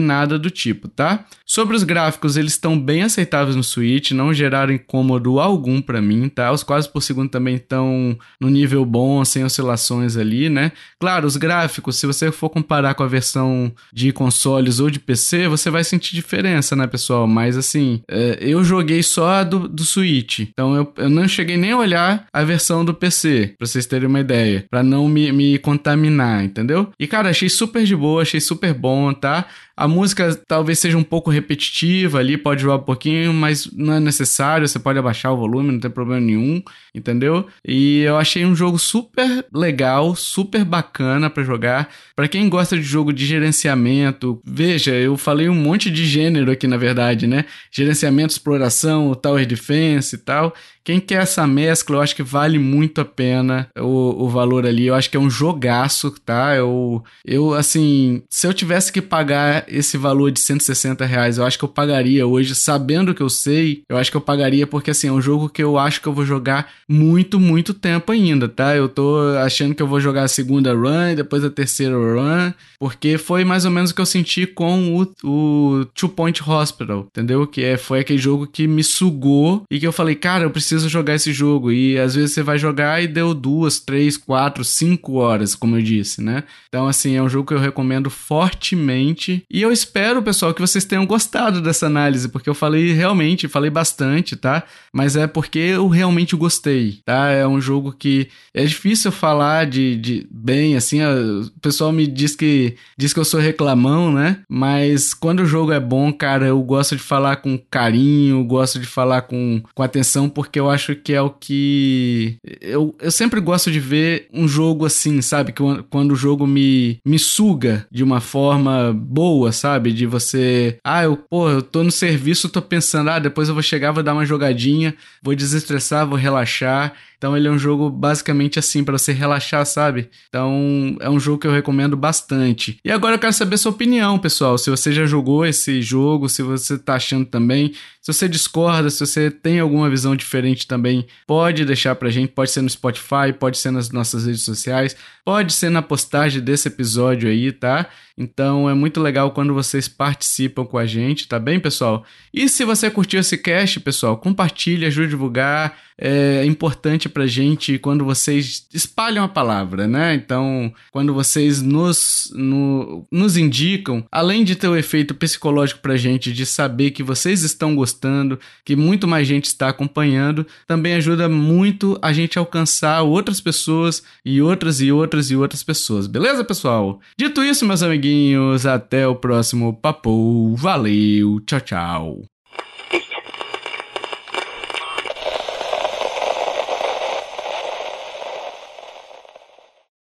nada 0.00 0.38
do 0.38 0.50
tipo, 0.50 0.88
tá? 0.88 1.24
Sobre 1.46 1.76
os 1.76 1.84
gráficos, 1.84 2.36
eles 2.36 2.52
estão 2.52 2.78
bem 2.78 3.02
aceitáveis 3.02 3.56
no 3.56 3.62
Switch, 3.62 4.12
não 4.12 4.32
geraram 4.32 4.72
incômodo 4.72 5.38
algum 5.38 5.80
para 5.80 6.00
mim, 6.00 6.28
tá? 6.28 6.50
Os 6.50 6.62
quadros 6.62 6.86
por 6.86 7.02
segundo 7.02 7.30
também 7.30 7.56
estão 7.56 8.16
no 8.40 8.48
nível 8.48 8.84
bom, 8.84 9.24
sem 9.24 9.44
oscilações 9.44 10.16
ali, 10.22 10.48
né? 10.48 10.72
Claro, 10.98 11.26
os 11.26 11.36
gráficos, 11.36 11.96
se 11.96 12.06
você 12.06 12.32
for 12.32 12.48
comparar 12.48 12.94
com 12.94 13.02
a 13.02 13.08
versão 13.08 13.72
de 13.92 14.12
consoles 14.12 14.80
ou 14.80 14.90
de 14.90 14.98
PC, 14.98 15.48
você 15.48 15.70
vai 15.70 15.84
sentir 15.84 16.14
diferença, 16.14 16.74
né, 16.74 16.86
pessoal? 16.86 17.26
Mas 17.26 17.56
assim, 17.56 18.02
é, 18.08 18.38
eu 18.40 18.64
joguei 18.64 19.02
só 19.02 19.28
a 19.28 19.44
do, 19.44 19.68
do 19.68 19.84
Switch, 19.84 20.40
então 20.40 20.74
eu, 20.74 20.92
eu 20.96 21.10
não 21.10 21.28
cheguei 21.28 21.56
nem 21.56 21.72
a 21.72 21.78
olhar 21.78 22.26
a 22.32 22.44
versão 22.44 22.84
do 22.84 22.94
PC, 22.94 23.54
pra 23.58 23.66
vocês 23.66 23.86
terem 23.86 24.08
uma 24.08 24.20
ideia, 24.20 24.64
para 24.70 24.82
não 24.82 25.08
me, 25.08 25.30
me 25.32 25.58
contaminar, 25.58 26.44
entendeu? 26.44 26.90
E 26.98 27.06
cara, 27.06 27.30
achei 27.30 27.48
super 27.48 27.84
de 27.84 27.94
boa, 27.94 28.22
achei 28.22 28.40
super 28.40 28.72
bom, 28.72 29.12
tá? 29.12 29.46
A 29.76 29.88
música 29.88 30.34
talvez 30.46 30.78
seja 30.78 30.98
um 30.98 31.02
pouco 31.02 31.30
repetitiva 31.30 32.18
ali, 32.18 32.36
pode 32.36 32.62
jogar 32.62 32.76
um 32.76 32.84
pouquinho, 32.84 33.32
mas 33.32 33.70
não 33.72 33.94
é 33.94 34.00
necessário, 34.00 34.68
você 34.68 34.78
pode 34.78 34.98
abaixar 34.98 35.32
o 35.32 35.36
volume, 35.36 35.72
não 35.72 35.80
tem 35.80 35.90
problema 35.90 36.20
nenhum, 36.20 36.62
entendeu? 36.94 37.46
E 37.66 38.00
eu 38.00 38.16
achei 38.16 38.44
um 38.44 38.54
jogo 38.54 38.78
super 38.78 39.44
legal, 39.52 40.14
super 40.14 40.64
bacana 40.64 41.30
para 41.30 41.42
jogar. 41.42 41.88
Para 42.14 42.28
quem 42.28 42.48
gosta 42.48 42.76
de 42.76 42.82
jogo 42.82 43.12
de 43.12 43.24
gerenciamento, 43.24 44.40
veja, 44.44 44.92
eu 44.92 45.16
falei 45.16 45.48
um 45.48 45.54
monte 45.54 45.90
de 45.90 46.04
gênero 46.04 46.50
aqui 46.50 46.66
na 46.66 46.76
verdade, 46.76 47.26
né? 47.26 47.44
Gerenciamento, 47.70 48.32
exploração, 48.32 49.14
tower 49.14 49.46
defense 49.46 50.16
e 50.16 50.18
tal. 50.18 50.54
Quem 50.84 51.00
quer 51.00 51.22
essa 51.22 51.46
mescla, 51.46 51.96
eu 51.96 52.00
acho 52.00 52.16
que 52.16 52.22
vale 52.22 52.58
muito 52.58 53.00
a 53.00 53.04
pena 53.04 53.68
o, 53.78 54.24
o 54.24 54.28
valor 54.28 54.66
ali. 54.66 54.86
Eu 54.86 54.94
acho 54.94 55.10
que 55.10 55.16
é 55.16 55.20
um 55.20 55.30
jogaço, 55.30 56.10
tá? 56.24 56.56
Eu, 56.56 57.02
eu, 57.24 57.54
assim, 57.54 58.22
se 58.28 58.46
eu 58.46 58.52
tivesse 58.52 58.92
que 58.92 59.00
pagar 59.00 59.64
esse 59.68 59.96
valor 59.96 60.30
de 60.30 60.40
160 60.40 61.04
reais, 61.04 61.38
eu 61.38 61.44
acho 61.44 61.58
que 61.58 61.64
eu 61.64 61.68
pagaria 61.68 62.26
hoje, 62.26 62.54
sabendo 62.54 63.14
que 63.14 63.22
eu 63.22 63.28
sei, 63.28 63.82
eu 63.88 63.96
acho 63.96 64.10
que 64.10 64.16
eu 64.16 64.20
pagaria 64.20 64.66
porque, 64.66 64.90
assim, 64.90 65.08
é 65.08 65.12
um 65.12 65.20
jogo 65.20 65.48
que 65.48 65.62
eu 65.62 65.78
acho 65.78 66.00
que 66.00 66.08
eu 66.08 66.12
vou 66.12 66.24
jogar 66.24 66.70
muito, 66.88 67.38
muito 67.38 67.72
tempo 67.72 68.12
ainda, 68.12 68.48
tá? 68.48 68.76
Eu 68.76 68.88
tô 68.88 69.18
achando 69.42 69.74
que 69.74 69.82
eu 69.82 69.86
vou 69.86 70.00
jogar 70.00 70.24
a 70.24 70.28
segunda 70.28 70.74
run, 70.74 71.14
depois 71.14 71.44
a 71.44 71.50
terceira 71.50 71.94
run, 71.94 72.52
porque 72.78 73.18
foi 73.18 73.44
mais 73.44 73.64
ou 73.64 73.70
menos 73.70 73.90
o 73.90 73.94
que 73.94 74.00
eu 74.00 74.06
senti 74.06 74.46
com 74.46 74.96
o, 74.98 75.02
o 75.24 75.84
Two 75.94 76.08
Point 76.08 76.42
Hospital, 76.42 77.06
entendeu? 77.06 77.46
Que 77.46 77.62
é, 77.62 77.76
foi 77.76 78.00
aquele 78.00 78.18
jogo 78.18 78.46
que 78.46 78.66
me 78.66 78.82
sugou 78.82 79.62
e 79.70 79.78
que 79.78 79.86
eu 79.86 79.92
falei, 79.92 80.14
cara, 80.14 80.44
eu 80.44 80.50
preciso 80.50 80.71
jogar 80.80 81.14
esse 81.14 81.32
jogo. 81.32 81.72
E 81.72 81.98
às 81.98 82.14
vezes 82.14 82.32
você 82.32 82.42
vai 82.42 82.58
jogar 82.58 83.02
e 83.02 83.06
deu 83.06 83.34
duas, 83.34 83.78
três, 83.78 84.16
quatro, 84.16 84.64
cinco 84.64 85.14
horas, 85.14 85.54
como 85.54 85.76
eu 85.76 85.82
disse, 85.82 86.22
né? 86.22 86.44
Então, 86.68 86.86
assim, 86.86 87.16
é 87.16 87.22
um 87.22 87.28
jogo 87.28 87.48
que 87.48 87.54
eu 87.54 87.58
recomendo 87.58 88.10
fortemente. 88.10 89.44
E 89.50 89.60
eu 89.60 89.72
espero, 89.72 90.22
pessoal, 90.22 90.54
que 90.54 90.60
vocês 90.60 90.84
tenham 90.84 91.06
gostado 91.06 91.60
dessa 91.60 91.86
análise, 91.86 92.28
porque 92.28 92.48
eu 92.48 92.54
falei 92.54 92.92
realmente, 92.92 93.48
falei 93.48 93.70
bastante, 93.70 94.36
tá? 94.36 94.62
Mas 94.92 95.16
é 95.16 95.26
porque 95.26 95.58
eu 95.58 95.88
realmente 95.88 96.36
gostei, 96.36 97.00
tá? 97.04 97.30
É 97.30 97.46
um 97.46 97.60
jogo 97.60 97.92
que 97.92 98.28
é 98.54 98.64
difícil 98.64 99.12
falar 99.12 99.66
de, 99.66 99.96
de 99.96 100.26
bem, 100.30 100.76
assim, 100.76 101.00
o 101.02 101.50
pessoal 101.60 101.92
me 101.92 102.06
diz 102.06 102.34
que 102.36 102.76
diz 102.96 103.12
que 103.12 103.20
eu 103.20 103.24
sou 103.24 103.40
reclamão, 103.40 104.12
né? 104.12 104.40
Mas 104.48 105.14
quando 105.14 105.40
o 105.40 105.46
jogo 105.46 105.72
é 105.72 105.80
bom, 105.80 106.12
cara, 106.12 106.46
eu 106.46 106.60
gosto 106.62 106.96
de 106.96 107.02
falar 107.02 107.36
com 107.36 107.58
carinho, 107.70 108.44
gosto 108.44 108.78
de 108.78 108.86
falar 108.86 109.22
com, 109.22 109.62
com 109.74 109.82
atenção, 109.82 110.28
porque 110.28 110.60
eu 110.62 110.70
acho 110.70 110.94
que 110.94 111.12
é 111.12 111.20
o 111.20 111.30
que. 111.30 112.36
Eu, 112.60 112.94
eu 113.00 113.10
sempre 113.10 113.40
gosto 113.40 113.70
de 113.70 113.80
ver 113.80 114.28
um 114.32 114.48
jogo 114.48 114.86
assim, 114.86 115.20
sabe? 115.20 115.52
Que 115.52 115.62
quando 115.90 116.12
o 116.12 116.16
jogo 116.16 116.46
me, 116.46 117.00
me 117.04 117.18
suga 117.18 117.86
de 117.90 118.02
uma 118.02 118.20
forma 118.20 118.92
boa, 118.92 119.52
sabe? 119.52 119.92
De 119.92 120.06
você. 120.06 120.78
Ah, 120.84 121.04
eu, 121.04 121.16
pô, 121.16 121.50
eu 121.50 121.62
tô 121.62 121.82
no 121.82 121.90
serviço, 121.90 122.48
tô 122.48 122.62
pensando, 122.62 123.10
ah, 123.10 123.18
depois 123.18 123.48
eu 123.48 123.54
vou 123.54 123.62
chegar, 123.62 123.92
vou 123.92 124.02
dar 124.02 124.14
uma 124.14 124.26
jogadinha, 124.26 124.94
vou 125.22 125.34
desestressar, 125.34 126.06
vou 126.06 126.18
relaxar. 126.18 126.94
Então 127.22 127.36
ele 127.36 127.46
é 127.46 127.50
um 127.52 127.58
jogo 127.58 127.88
basicamente 127.88 128.58
assim 128.58 128.82
para 128.82 128.98
você 128.98 129.12
relaxar, 129.12 129.64
sabe? 129.64 130.10
Então 130.28 130.96
é 130.98 131.08
um 131.08 131.20
jogo 131.20 131.38
que 131.38 131.46
eu 131.46 131.52
recomendo 131.52 131.96
bastante. 131.96 132.80
E 132.84 132.90
agora 132.90 133.14
eu 133.14 133.18
quero 133.20 133.32
saber 133.32 133.58
sua 133.58 133.70
opinião, 133.70 134.18
pessoal. 134.18 134.58
Se 134.58 134.68
você 134.68 134.90
já 134.90 135.06
jogou 135.06 135.46
esse 135.46 135.80
jogo, 135.82 136.28
se 136.28 136.42
você 136.42 136.76
tá 136.76 136.94
achando 136.94 137.24
também, 137.24 137.74
se 138.00 138.12
você 138.12 138.28
discorda, 138.28 138.90
se 138.90 138.98
você 138.98 139.30
tem 139.30 139.60
alguma 139.60 139.88
visão 139.88 140.16
diferente 140.16 140.66
também, 140.66 141.06
pode 141.24 141.64
deixar 141.64 141.94
pra 141.94 142.10
gente, 142.10 142.32
pode 142.32 142.50
ser 142.50 142.60
no 142.60 142.68
Spotify, 142.68 143.32
pode 143.38 143.56
ser 143.56 143.70
nas 143.70 143.92
nossas 143.92 144.26
redes 144.26 144.42
sociais, 144.42 144.96
pode 145.24 145.52
ser 145.52 145.70
na 145.70 145.80
postagem 145.80 146.42
desse 146.42 146.66
episódio 146.66 147.30
aí, 147.30 147.52
tá? 147.52 147.88
Então 148.16 148.68
é 148.68 148.74
muito 148.74 149.00
legal 149.00 149.30
quando 149.30 149.54
vocês 149.54 149.88
participam 149.88 150.64
com 150.64 150.78
a 150.78 150.86
gente, 150.86 151.28
tá 151.28 151.38
bem, 151.38 151.58
pessoal? 151.58 152.04
E 152.32 152.48
se 152.48 152.64
você 152.64 152.90
curtiu 152.90 153.20
esse 153.20 153.38
cast, 153.38 153.80
pessoal, 153.80 154.16
compartilhe, 154.16 154.86
ajude 154.86 155.08
a 155.08 155.10
divulgar. 155.10 155.78
É 156.04 156.44
importante 156.46 157.08
pra 157.08 157.26
gente 157.26 157.78
quando 157.78 158.04
vocês 158.04 158.66
espalham 158.74 159.22
a 159.22 159.28
palavra, 159.28 159.86
né? 159.86 160.14
Então, 160.14 160.72
quando 160.90 161.14
vocês 161.14 161.62
nos, 161.62 162.32
no, 162.34 163.06
nos 163.10 163.36
indicam, 163.36 164.04
além 164.10 164.42
de 164.42 164.56
ter 164.56 164.66
o 164.66 164.76
efeito 164.76 165.14
psicológico 165.14 165.80
pra 165.80 165.96
gente 165.96 166.32
de 166.32 166.44
saber 166.44 166.90
que 166.90 167.02
vocês 167.02 167.42
estão 167.42 167.76
gostando, 167.76 168.40
que 168.64 168.74
muito 168.74 169.06
mais 169.06 169.28
gente 169.28 169.44
está 169.44 169.68
acompanhando, 169.68 170.46
também 170.66 170.94
ajuda 170.94 171.28
muito 171.28 171.96
a 172.02 172.12
gente 172.12 172.38
alcançar 172.38 173.02
outras 173.02 173.40
pessoas 173.40 174.02
e 174.24 174.42
outras 174.42 174.80
e 174.80 174.90
outras 174.90 175.30
e 175.30 175.36
outras 175.36 175.62
pessoas. 175.62 176.06
Beleza, 176.06 176.42
pessoal? 176.42 177.00
Dito 177.16 177.44
isso, 177.44 177.66
meus 177.66 177.82
amiguinhos, 178.02 178.66
até 178.66 179.06
o 179.06 179.14
próximo 179.14 179.72
papo. 179.72 180.56
Valeu, 180.56 181.40
tchau, 181.46 181.60
tchau. 181.60 182.31